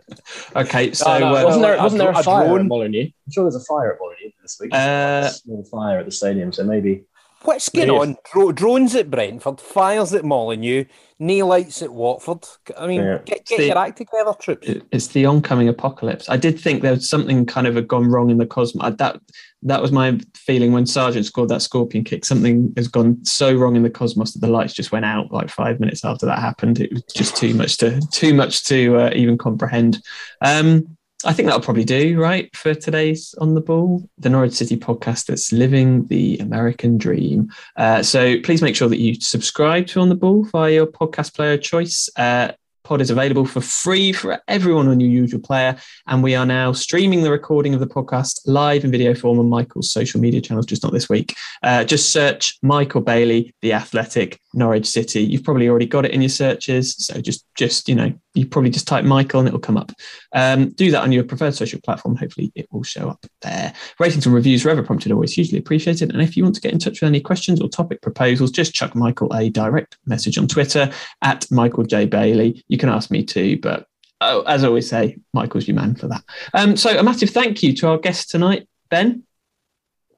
[0.55, 2.59] okay, so oh, no, uh, wasn't there wasn't there a, a fire drone?
[2.61, 3.05] at Molineux?
[3.05, 4.73] I'm sure there's a fire at Molineux this week.
[4.73, 7.03] Uh, a small fire at the stadium, so maybe.
[7.43, 8.17] What's going on?
[8.31, 10.85] Dro- drones at Brentford, fires at Molineux,
[11.17, 12.45] knee lights at Watford.
[12.77, 13.17] I mean, yeah.
[13.25, 14.67] get, get the, your act together, troops.
[14.91, 16.29] It's the oncoming apocalypse.
[16.29, 18.95] I did think there was something kind of gone wrong in the cosmos.
[18.97, 19.19] That
[19.63, 22.25] that was my feeling when Sargent scored that scorpion kick.
[22.25, 25.49] Something has gone so wrong in the cosmos that the lights just went out like
[25.49, 26.79] five minutes after that happened.
[26.79, 30.01] It was just too much to too much to uh, even comprehend.
[30.41, 34.78] Um, I think that'll probably do, right, for today's On the Ball, the Norwich City
[34.78, 37.49] podcast that's living the American dream.
[37.76, 41.36] Uh, so please make sure that you subscribe to On the Ball via your podcast
[41.36, 42.09] player choice.
[42.15, 42.53] Uh,
[42.84, 45.78] pod is available for free for everyone on your usual player.
[46.07, 49.49] And we are now streaming the recording of the podcast live in video form on
[49.49, 51.36] Michael's social media channels, just not this week.
[51.63, 55.22] Uh, just search Michael Bailey, The Athletic, Norwich City.
[55.22, 56.95] You've probably already got it in your searches.
[56.97, 59.91] So just, just you know, you probably just type Michael and it will come up.
[60.34, 62.15] Um, do that on your preferred social platform.
[62.15, 63.73] Hopefully, it will show up there.
[63.99, 66.11] Ratings and reviews, wherever prompted, always hugely appreciated.
[66.11, 68.73] And if you want to get in touch with any questions or topic proposals, just
[68.73, 72.63] chuck Michael a direct message on Twitter at Michael J Bailey.
[72.67, 73.86] You can ask me too, but
[74.21, 76.23] oh, as I always say, Michael's your man for that.
[76.53, 79.23] Um, so, a massive thank you to our guest tonight, Ben.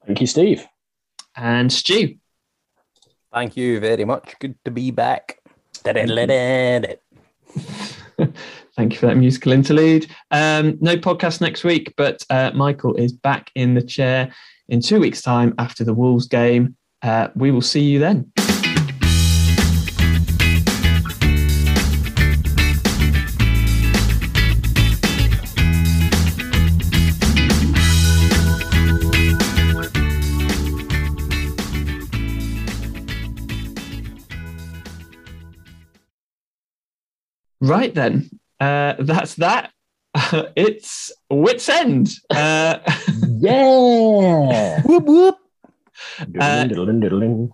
[0.05, 0.65] Thank you, Steve.
[1.35, 2.15] And Stu.
[3.33, 4.35] Thank you very much.
[4.39, 5.39] Good to be back.
[8.75, 10.07] Thank you for that musical interlude.
[10.31, 14.33] Um, no podcast next week, but uh, Michael is back in the chair
[14.69, 16.75] in two weeks' time after the Wolves game.
[17.01, 18.31] Uh, we will see you then.
[37.63, 39.71] Right then, uh, that's that.
[40.55, 42.09] it's Wits End.
[42.29, 42.79] Uh,
[43.39, 44.81] Yeah.
[44.85, 45.37] whoop whoop.
[46.39, 47.51] Uh, Diddling, diddling.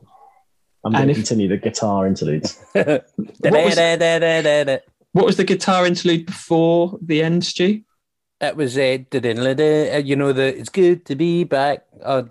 [0.86, 2.60] I'm going to continue the guitar interludes.
[2.74, 3.03] What
[3.66, 3.76] was-
[5.12, 7.82] what was the guitar interlude before the end, Stu?
[8.55, 8.78] was
[9.95, 11.84] uh, you know the it's good to be back.
[12.05, 12.28] Oh, oh,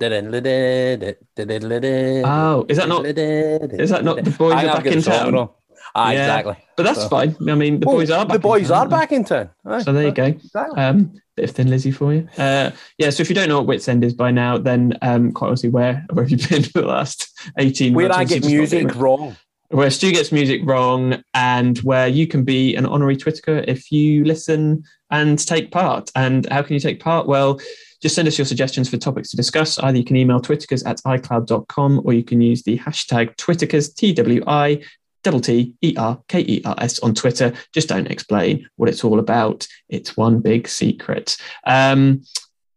[2.24, 5.48] Oh, is that not- Is that not the boys I are back in town?
[5.94, 6.20] Ah, Yeah.
[6.24, 6.56] exactly.
[6.76, 7.36] But that's So- fine.
[7.48, 8.28] I mean, the Well, boys are back.
[8.28, 9.50] The in boys town, are back in town.
[9.66, 9.82] Aye.
[9.82, 10.24] So there you go.
[10.24, 10.80] Exactly.
[10.80, 12.28] Um, bit of Thin Lizzy for you.
[12.36, 13.10] Uh, yeah.
[13.10, 15.68] So if you don't know what Wits End is by now, then um, quite honestly,
[15.70, 17.28] where where have you been for the last
[17.58, 18.12] eighteen Where?
[18.12, 19.36] I get music wrong.
[19.70, 24.24] where Stu gets music wrong, and where you can be an honorary Twitterer if you
[24.24, 26.10] listen and take part.
[26.14, 27.26] And how can you take part?
[27.26, 27.60] Well,
[28.00, 29.78] just send us your suggestions for topics to discuss.
[29.78, 34.12] Either you can email twitterkers at icloud.com or you can use the hashtag twitterkers, T
[34.12, 34.82] W I
[35.28, 37.52] double T E R K E R S on Twitter.
[37.74, 39.66] Just don't explain what it's all about.
[39.90, 41.36] It's one big secret.
[41.66, 42.22] Um,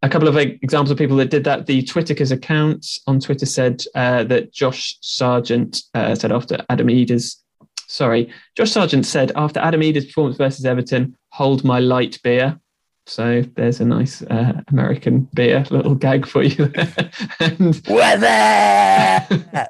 [0.04, 1.66] a couple of examples of people that did that.
[1.66, 7.42] The Twitterkers account on Twitter said uh, that Josh Sargent uh, said after Adam Idah's,
[7.88, 12.60] sorry, Josh Sargent said after Adam Idah's performance versus Everton, hold my light beer.
[13.06, 16.72] So there's a nice uh, American beer little gag for you
[17.40, 19.70] and Weather.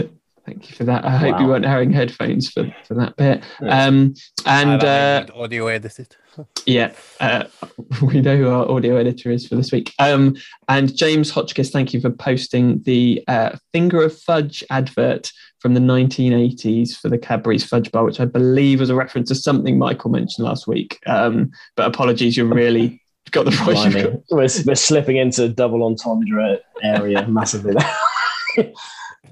[0.48, 1.04] thank you for that.
[1.04, 3.44] I hope you weren't wearing headphones for, for that bit.
[3.60, 3.84] Yeah.
[3.84, 4.14] Um,
[4.46, 6.16] and uh, audio edited.
[6.66, 7.46] Yeah, uh,
[8.02, 9.92] we know who our audio editor is for this week.
[9.98, 10.36] Um,
[10.68, 15.80] and James Hotchkiss, thank you for posting the uh, Finger of Fudge advert from the
[15.80, 20.10] 1980s for the Cadbury's Fudge Bar, which I believe was a reference to something Michael
[20.10, 21.00] mentioned last week.
[21.08, 23.92] Um, but apologies, you really got the right.
[23.92, 27.74] got- We're, we're slipping into double entendre area massively.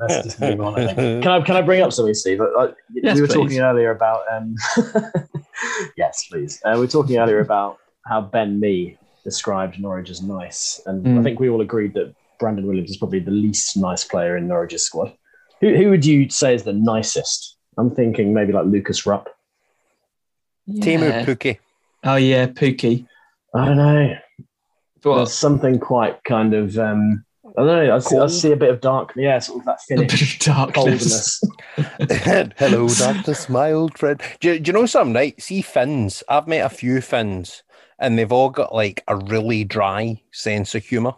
[0.00, 0.78] Let's just move on.
[0.80, 1.22] I think.
[1.24, 2.40] Can I can I bring up something, Steve?
[2.56, 3.34] Like, Yes, we were please.
[3.34, 4.22] talking earlier about.
[4.32, 4.54] Um,
[5.96, 6.60] yes, please.
[6.64, 11.10] Uh, we were talking earlier about how Ben Mee described Norwich as nice, and I
[11.10, 11.22] Mm.
[11.24, 14.84] think we all agreed that Brandon Williams is probably the least nice player in Norwich's
[14.84, 15.12] squad.
[15.60, 17.56] Who, who would you say is the nicest?
[17.78, 19.28] I'm thinking maybe like Lukas Rupp.
[20.68, 21.24] Teemu Yeah.
[21.24, 21.58] Pukki.
[22.04, 23.06] Oh yeah, Pukki.
[23.54, 24.14] I don't know.
[25.02, 25.16] What?
[25.16, 26.76] There's something quite kind of.
[26.78, 27.24] Um,
[27.58, 27.94] I don't know.
[27.96, 29.12] I see, I see a bit of dark.
[29.16, 30.34] Yeah, sort of that A bit finish.
[30.48, 31.40] of darkness.
[31.74, 32.52] coldness.
[32.58, 34.20] Hello, darkness, my old friend.
[34.40, 35.40] Do, you- do you know something, right?
[35.40, 36.22] See, Finns.
[36.28, 37.62] I've met a few Finns,
[37.98, 41.14] and they've all got like a really dry sense of humour.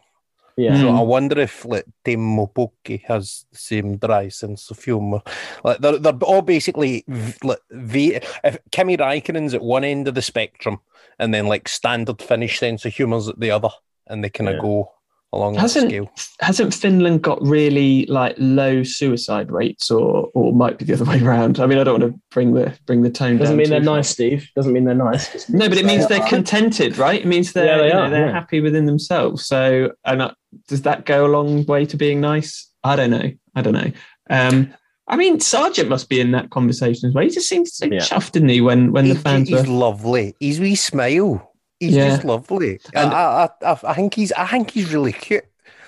[0.57, 0.77] Yeah.
[0.81, 0.99] So Mm.
[0.99, 5.23] I wonder if like Teemu Pukki has the same dry sense of humour.
[5.63, 10.17] Like they're, they're all basically v- like v, if Kimi Raikkonen's at one end of
[10.17, 10.81] the spectrum,
[11.21, 13.69] and then like standard Finnish sense of humour's at the other,
[14.09, 14.63] and they kind of Yeah.
[14.63, 14.93] go
[15.33, 16.11] along that Hasn't scale.
[16.41, 21.21] hasn't Finland got really like low suicide rates, or or might be the other way
[21.23, 21.61] around?
[21.61, 23.85] I mean, I don't want to bring the bring the tone Doesn't down mean they're
[23.85, 23.97] far.
[23.97, 24.49] nice, Steve.
[24.57, 25.49] Doesn't mean they're nice.
[25.49, 26.29] No, but it means they they're are.
[26.29, 27.21] contented, right?
[27.21, 28.33] It means they're Yeah, they you know, are, they're yeah.
[28.33, 29.47] happy within themselves.
[29.47, 30.31] So, and uh,
[30.69, 32.71] does that go a long way to being nice?
[32.85, 33.31] I don't know.
[33.55, 33.91] I don't know.
[34.31, 34.73] Um,
[35.11, 37.25] I mean, Sargent must be in that conversation as well.
[37.25, 37.99] He just seems so Yeah.
[38.01, 38.61] chuffed, didn't he?
[38.61, 40.35] When when the He- fans he's were lovely.
[40.39, 41.48] He's wee smile.
[41.81, 42.09] He's Yeah.
[42.09, 42.81] just lovely.
[42.95, 45.45] And- And I, I, I, I think he's, I think he's really cute.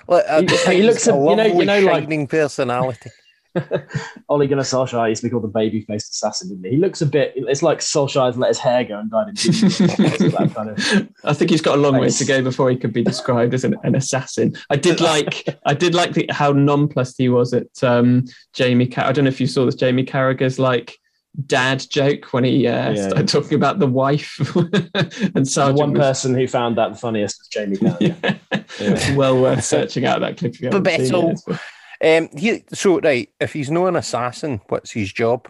[0.07, 3.09] Like, He- he think looks he's a- you know- you lovely, know, like- shining personality.
[4.29, 6.71] Ole Gunnar Solskjaer used to be called the baby-faced assassin, didn't he?
[6.71, 7.33] He looks a bit.
[7.35, 11.09] It's like Solskjaer's let his hair go and dyed in that kind of.
[11.25, 13.65] I think he's got a long way to go before he could be described as
[13.65, 14.55] an, an assassin.
[14.69, 18.23] I did like I did like the, how nonplussed he was at um,
[18.53, 18.87] Jamie.
[18.87, 19.75] Car- I don't know if you saw this.
[19.75, 20.97] Jamie Carragher's like
[21.45, 23.07] dad joke when he uh, Yeah.
[23.07, 26.97] started talking about the wife and The Sargent one was- person who found that the
[26.97, 28.39] funniest was Jamie Carragher.
[28.51, 28.63] Yeah.
[28.79, 29.15] Yeah.
[29.15, 30.53] Well worth searching out that clip.
[30.53, 31.59] If you haven't seen it.
[32.03, 35.49] Um, he, so right, if he's not an assassin, what's his job?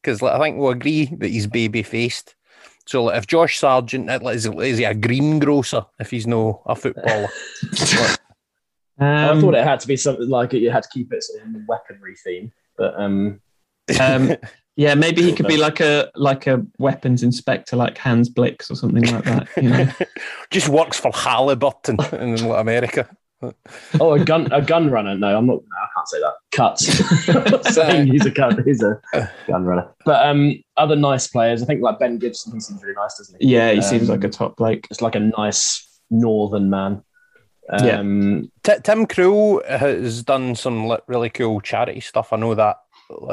[0.00, 2.34] Because like, I think we'll agree that he's baby faced.
[2.86, 6.74] So like, if Josh Sargent uh, is, is he a greengrocer if he's no a
[6.74, 7.28] footballer?
[8.98, 10.58] I Um, thought it had to be something like it.
[10.58, 13.40] You had to keep it sort of in weaponry theme, but um,
[14.00, 14.36] Um,
[14.76, 18.74] yeah, maybe he could be like a like a weapons inspector, like Hans Blix or
[18.74, 19.48] something like that.
[19.56, 19.88] You know?
[20.50, 23.08] Just works for Halliburton in America.
[24.00, 25.16] oh, a gun, a gun runner.
[25.16, 25.54] No, I'm not.
[25.56, 26.34] No, I can't say that.
[26.52, 27.74] Cuts.
[27.74, 28.58] saying he's a cut.
[28.64, 29.00] He's a
[29.48, 29.88] gun runner.
[30.04, 31.62] But um, other nice players.
[31.62, 32.52] I think like Ben Gibson.
[32.52, 33.48] He seems really nice, doesn't he?
[33.48, 34.86] yeah, he seems Um, like a top bloke.
[34.90, 37.02] It's like a nice northern man.
[37.82, 37.98] Yeah.
[38.00, 42.32] Um, T- Tim Krul has done some li- really cool charity stuff.
[42.32, 42.76] I know that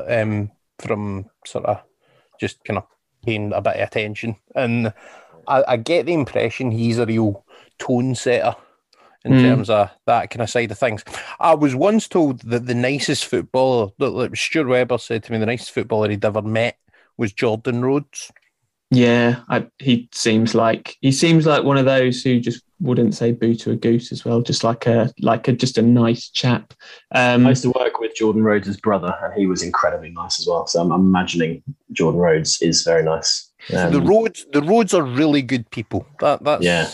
[0.07, 0.49] um,
[0.79, 1.81] from sort of
[2.39, 2.85] just kind of
[3.25, 4.93] paying a bit of attention, and
[5.47, 7.45] I, I get the impression he's a real
[7.77, 8.55] tone setter
[9.25, 9.41] in Mm.
[9.41, 11.03] terms of that kind of side of things.
[11.41, 15.37] I was once told that the nicest footballer, that like Stuart Webber said to me,
[15.37, 16.77] the nicest footballer he'd ever met
[17.17, 18.31] was Jordan Rhodes.
[18.91, 23.31] Yeah, I, he seems like he seems like one of those who just wouldn't say
[23.31, 24.41] boo to a goose as well.
[24.41, 26.73] Just like a like a just a nice chap.
[27.13, 30.47] Um, I used to work with Jordan Rhodes' brother, and he was incredibly nice as
[30.47, 30.65] well.
[30.67, 31.61] So I'm, I'm imagining
[31.91, 33.51] Jordan Rhodes is very nice.
[33.75, 36.05] Um, the Rhodes, the Rhodes are really good people.
[36.21, 36.89] That that's Yeah.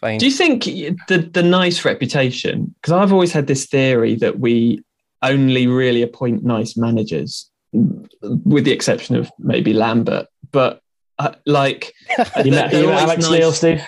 [0.00, 0.18] fine.
[0.18, 2.74] Do you think the the nice reputation?
[2.80, 4.82] Because I've always had this theory that we
[5.22, 10.26] only really appoint nice managers, with the exception of maybe Lambert.
[10.52, 10.80] But
[11.18, 11.92] uh, like,
[12.44, 13.82] you met, they're you met Alex nice- Neil, Steve?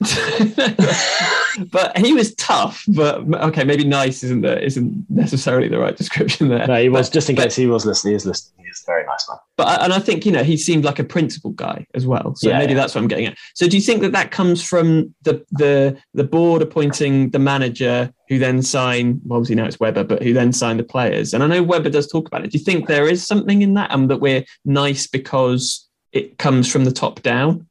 [1.70, 2.84] but he was tough.
[2.88, 6.66] But okay, maybe nice isn't the isn't necessarily the right description there.
[6.66, 7.08] No, he was.
[7.08, 8.64] But- just in but- case he was listening, he is listening.
[8.64, 9.38] He's a very nice man.
[9.56, 12.34] But and I think you know he seemed like a principled guy as well.
[12.34, 12.80] So Yeah, maybe yeah.
[12.80, 13.36] that's what I'm getting at.
[13.54, 18.12] So do you think that that comes from the the the board appointing the manager
[18.28, 19.20] who then sign?
[19.24, 21.32] Well, obviously now it's Webber, but who then sign the players?
[21.34, 22.50] And I know Webber does talk about it.
[22.50, 26.70] Do you think there is something in that, and that we're nice because it comes
[26.70, 27.68] from the top down?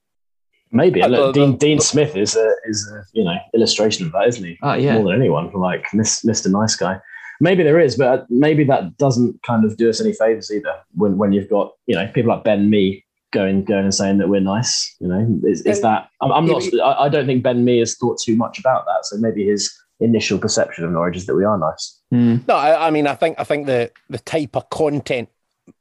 [0.74, 1.01] Maybe.
[1.01, 4.11] Uh, Look, the- Dean, the- Dean Smith is a is a you know illustration of
[4.13, 4.57] that, isn't he?
[4.61, 6.51] Oh yeah, More than anyone, like Mr.
[6.51, 6.99] Nice Guy.
[7.39, 10.74] Maybe there is, but maybe that doesn't kind of do us any favors either.
[10.95, 14.30] When when you've got you know people like Ben Mee going going and saying that
[14.30, 16.09] we're nice, you know, is, is that?
[16.21, 16.63] I'm, I'm not.
[16.84, 19.05] I, I don't think Ben Mee has thought too much about that.
[19.05, 21.99] So maybe his initial perception of Norwich is that we are nice.
[22.11, 22.38] Hmm.
[22.47, 25.30] No, I, I mean, I think I think the the type of content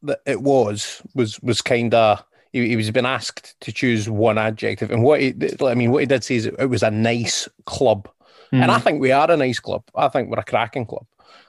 [0.02, 4.38] that it was was was kind of he, he was been asked to choose one
[4.38, 7.48] adjective, and what he, I mean, what he did say is it was a nice
[7.66, 8.08] club,
[8.52, 9.82] and I think we are a nice club.
[9.94, 11.06] I think we're a cracking club,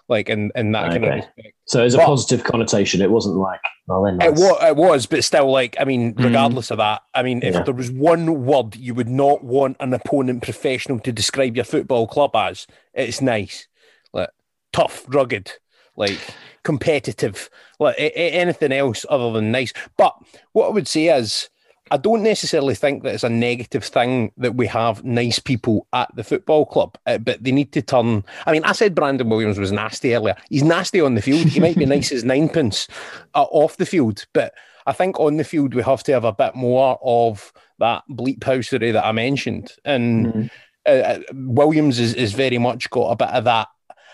[0.07, 1.55] like in in that kind of respect.
[1.65, 4.29] So as a positive connotation, it wasn't like oh they're.
[4.29, 6.23] It was, it was, but still, like, I mean, Mm.
[6.23, 7.63] regardless of that, I mean, if Yeah.
[7.63, 12.07] there was one word you would not want an opponent professional to describe your football
[12.07, 13.67] club as, it's nice,
[14.13, 14.29] like
[14.71, 15.51] tough, rugged,
[15.97, 16.19] like
[16.63, 17.49] competitive,
[17.79, 19.73] like anything else other than nice.
[19.97, 20.15] But
[20.53, 21.49] what I would say is,
[21.91, 26.09] I don't necessarily think that it's a negative thing that we have nice people at
[26.15, 28.23] the football club, uh, but they need to turn.
[28.45, 30.35] I mean, I said Brandon Williams was nasty earlier.
[30.49, 31.47] He's nasty on the field.
[31.47, 32.87] He might be nice as ninepence
[33.35, 34.53] uh, off the field, but
[34.87, 38.39] I think on the field we have to have a bit more of that bleep
[38.39, 39.73] housery that I mentioned.
[39.85, 40.49] And Mm.
[40.85, 43.67] uh, uh, Williams is, is very much got a bit of that.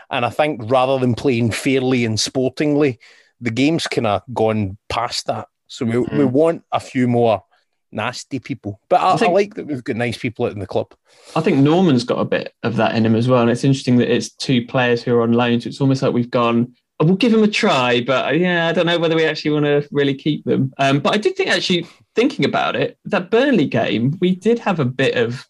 [0.10, 3.00] And I think rather than playing fairly and sportingly,
[3.42, 5.48] the game's kind of gone past that.
[5.68, 7.44] So we, we want a few more
[7.92, 8.80] nasty people.
[8.90, 10.94] But I, I I, think- like that we've got nice people out in the club.
[11.36, 13.42] I think Normann's got a bit of that in him as well.
[13.42, 15.62] And it's interesting that it's two players who are on loan.
[15.62, 18.68] So it's almost like we've gone, oh, we'll give them a try, but uh, yeah,
[18.68, 20.74] I don't know whether we actually want to really keep them.
[20.80, 24.80] Um, but I did think, actually, thinking about it, that Burnley game, we did have
[24.80, 25.48] a bit of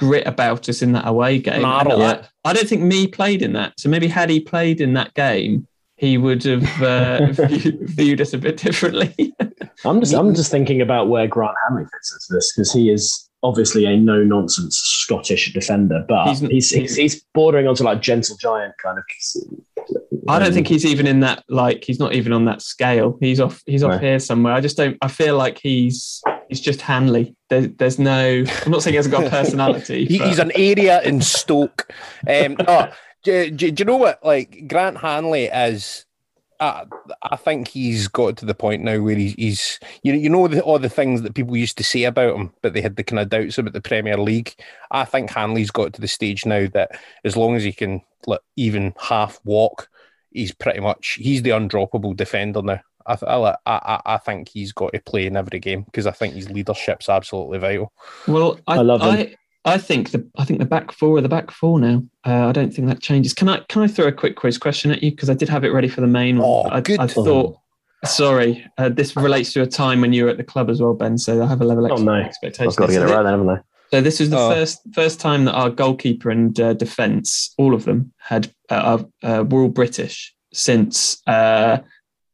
[0.00, 1.62] grit about us in that away game.
[1.62, 1.92] Marl.
[1.92, 3.78] And I, I don't think me played in that.
[3.78, 8.32] So maybe had he played in that game, he would have uh, viewed, viewed us
[8.32, 9.14] a bit differently.
[9.84, 13.28] I'm just I'm just thinking about where Grant Hanley fits into this because he is
[13.42, 18.36] obviously a no nonsense Scottish defender, but He's- he's he's, he's, bordering onto like gentle
[18.38, 19.04] giant kind of.
[20.28, 23.16] I don't think he's even in that like he's not even on that scale.
[23.20, 24.00] He's off he's off Right.
[24.00, 24.52] here somewhere.
[24.54, 27.34] I just don't I feel like he's he's just Hanley.
[27.48, 30.04] There, there's no I'm not saying he hasn't got a personality.
[30.04, 31.90] He, he's an area in Stoke.
[32.28, 32.92] Um, no,
[33.22, 34.24] do, do, do you know what?
[34.24, 36.04] Like Grant Hanley is.
[36.58, 36.84] Uh,
[37.22, 40.46] I think he's got to the point now where he's, he's you know, you know
[40.46, 43.02] the, all the things that people used to say about him, but they had the
[43.02, 44.54] kind of doubts about the Premier League.
[44.90, 48.40] I think Hanley's got to the stage now that as long as he can like,
[48.56, 49.88] even half walk,
[50.32, 52.80] he's pretty much he's the undroppable defender now.
[53.10, 56.34] I, I, I, I think he's got to play in every game because I think
[56.34, 57.92] his leadership's absolutely vital.
[58.26, 59.08] Well, I, I love him.
[59.08, 59.34] I,
[59.64, 62.02] I think the I think the back four are the back four now.
[62.26, 63.34] Uh, I don't think that changes.
[63.34, 65.64] Can I can I throw a quick quiz question at you because I did have
[65.64, 66.48] it ready for the main one.
[66.48, 66.98] Oh, I, good.
[67.00, 67.56] I thought.
[68.06, 70.94] Sorry, uh, this relates to a time when you were at the club as well,
[70.94, 71.18] Ben.
[71.18, 72.14] So I have a level of Oh, no.
[72.14, 72.70] expectation.
[72.70, 73.58] I've got to get it So right then, haven't I?
[73.90, 74.48] So this was the Oh.
[74.54, 79.44] first first time that our goalkeeper and uh, defence, all of them, had uh, uh,
[79.50, 81.78] were all British since uh,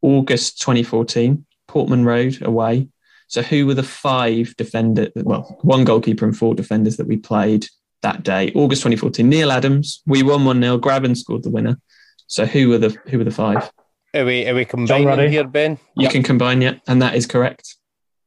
[0.03, 2.89] August 2014, Portman Road away.
[3.29, 5.09] So who were the five defender?
[5.17, 7.67] Well, one goalkeeper and four defenders that we played
[8.03, 9.29] that day, August 2014.
[9.29, 11.81] Neil Adams, we won one 0 Grabban scored the winner.
[12.29, 13.71] So who were the who were the five?
[14.15, 15.79] Are we, are we combining here, Ben?
[15.95, 17.77] You can combine yet, and that is correct.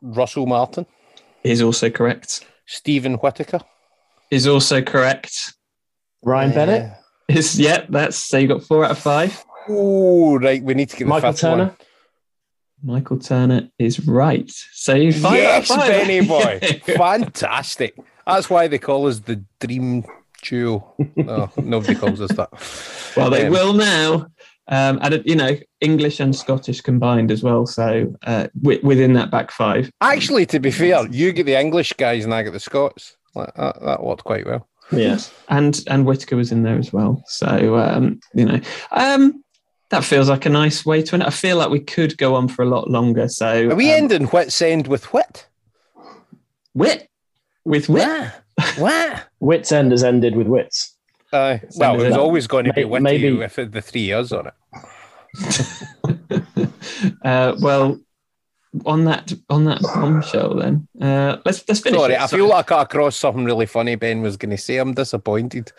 [0.01, 0.85] Russell Martin,
[1.43, 2.45] Is also correct.
[2.67, 3.61] Steven Whittaker.
[4.29, 5.53] Is also correct.
[6.23, 6.93] Ryan Bennett,
[7.27, 7.85] Is yeah.
[7.89, 9.43] That's so you got four out of five.
[9.69, 10.63] Oh, right.
[10.63, 11.57] We need to get the Michael fifth one.
[11.59, 11.75] Turner.
[12.83, 14.49] Michael Turner is right.
[14.73, 15.67] So Yes.
[15.69, 16.59] Benny boy.
[16.85, 17.95] Fantastic.
[18.25, 20.05] That's why they call us the Dream
[20.43, 20.95] Duo.
[21.15, 22.49] No, nobody calls us that.
[23.17, 24.27] well, they Um, will now.
[24.71, 27.65] Um, and you know, English and Scottish combined as well.
[27.65, 31.93] So uh, wi- within that back five, Actually, to be fair, you get the English
[31.93, 33.17] guys and I get the Scots.
[33.35, 34.67] Like, That, that worked quite well.
[34.91, 35.17] Yeah.
[35.49, 37.21] and and Whittaker was in there as well.
[37.27, 38.59] So um, you know,
[38.91, 39.43] um,
[39.89, 41.23] that feels like a nice way to end.
[41.23, 43.27] I feel like we could go on for a lot longer.
[43.27, 45.47] So Are we um, ending Whit's End with Whit?
[46.73, 47.09] wit
[47.65, 48.31] with wit.
[48.77, 49.25] What?
[49.39, 50.95] Wits End has ended with wits.
[51.31, 54.33] Uh, well, it was always going to be may- witty maybe- with the three years
[54.33, 54.53] on it.
[57.23, 57.99] uh, well,
[58.85, 61.99] on that on that bombshell, then uh, let's let's finish.
[61.99, 62.21] Sorry, it.
[62.21, 63.95] I feel like I cut across something really funny.
[63.95, 65.71] Ben was going to say, I'm disappointed.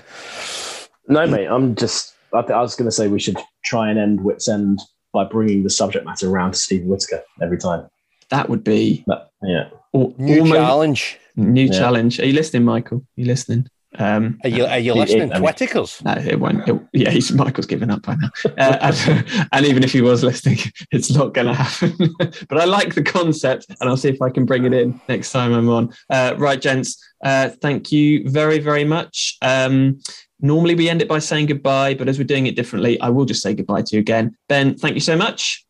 [1.09, 2.15] No, mate, I'm just.
[2.35, 4.81] I, th- I was going to say we should try and end Wits End
[5.13, 7.89] by bringing the subject matter around to Steven Whittaker every time.
[8.31, 9.69] that would be But, yeah.
[9.95, 11.19] al- New almost- challenge.
[11.37, 11.73] New Yeah.
[11.79, 12.21] challenge.
[12.21, 12.99] Are you listening, Michael?
[12.99, 13.67] Are you listening?
[13.99, 15.33] Um, Are you, are you He- listening?
[15.33, 16.05] I mean- Whittakers?
[16.05, 16.69] no, it won't.
[16.69, 18.31] it- yeah, he's Michael's given up by now.
[18.45, 20.59] Uh, and, and even if he was listening,
[20.93, 22.15] it's not going to happen.
[22.49, 25.33] but I like the concept, and I'll see if I can bring it in next
[25.33, 25.93] time I'm on.
[26.09, 26.97] Uh, right, gents.
[27.25, 29.37] Uh, thank you very, very much.
[29.43, 29.99] Um,
[30.41, 33.25] normally we end it by saying goodbye, but as we're doing it differently, I will
[33.25, 34.37] just say goodbye to you again.
[34.49, 35.65] Ben, thank you so much.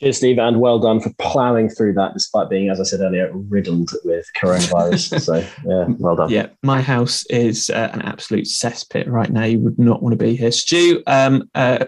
[0.00, 3.32] Cheers, Steve, and well done for ploughing through that despite being, as I said earlier,
[3.32, 5.20] riddled with coronavirus.
[5.22, 6.30] so, yeah, well done.
[6.30, 9.42] Yeah, my house is uh, an absolute cesspit right now.
[9.42, 11.02] You would not want to be here, Stu.
[11.08, 11.86] Um, uh,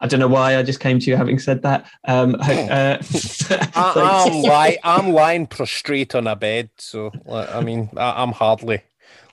[0.00, 1.86] I don't know why I just came to you having said that.
[2.08, 3.70] Um, uh, I,
[4.26, 8.82] I'm, ly- I'm lying prostrate on a bed, so I mean, I, I'm hardly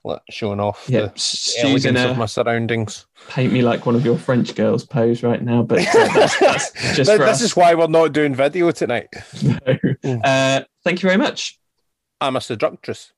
[0.04, 3.06] like, showing off yeah, the elegance of my surroundings.
[3.30, 6.72] paint me like one of your French girls pose right now, but uh, that's, that's
[6.96, 7.42] just Th- for this us.
[7.42, 9.08] is why we're not doing video tonight.
[10.04, 11.60] uh, thank you very much.
[12.20, 13.14] I'm a seductress.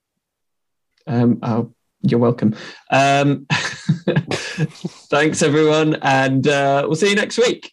[1.07, 2.55] Um, oh, you're welcome.
[2.91, 3.47] Um,
[5.09, 7.71] thanks, everyone, and uh, we'll see you next week.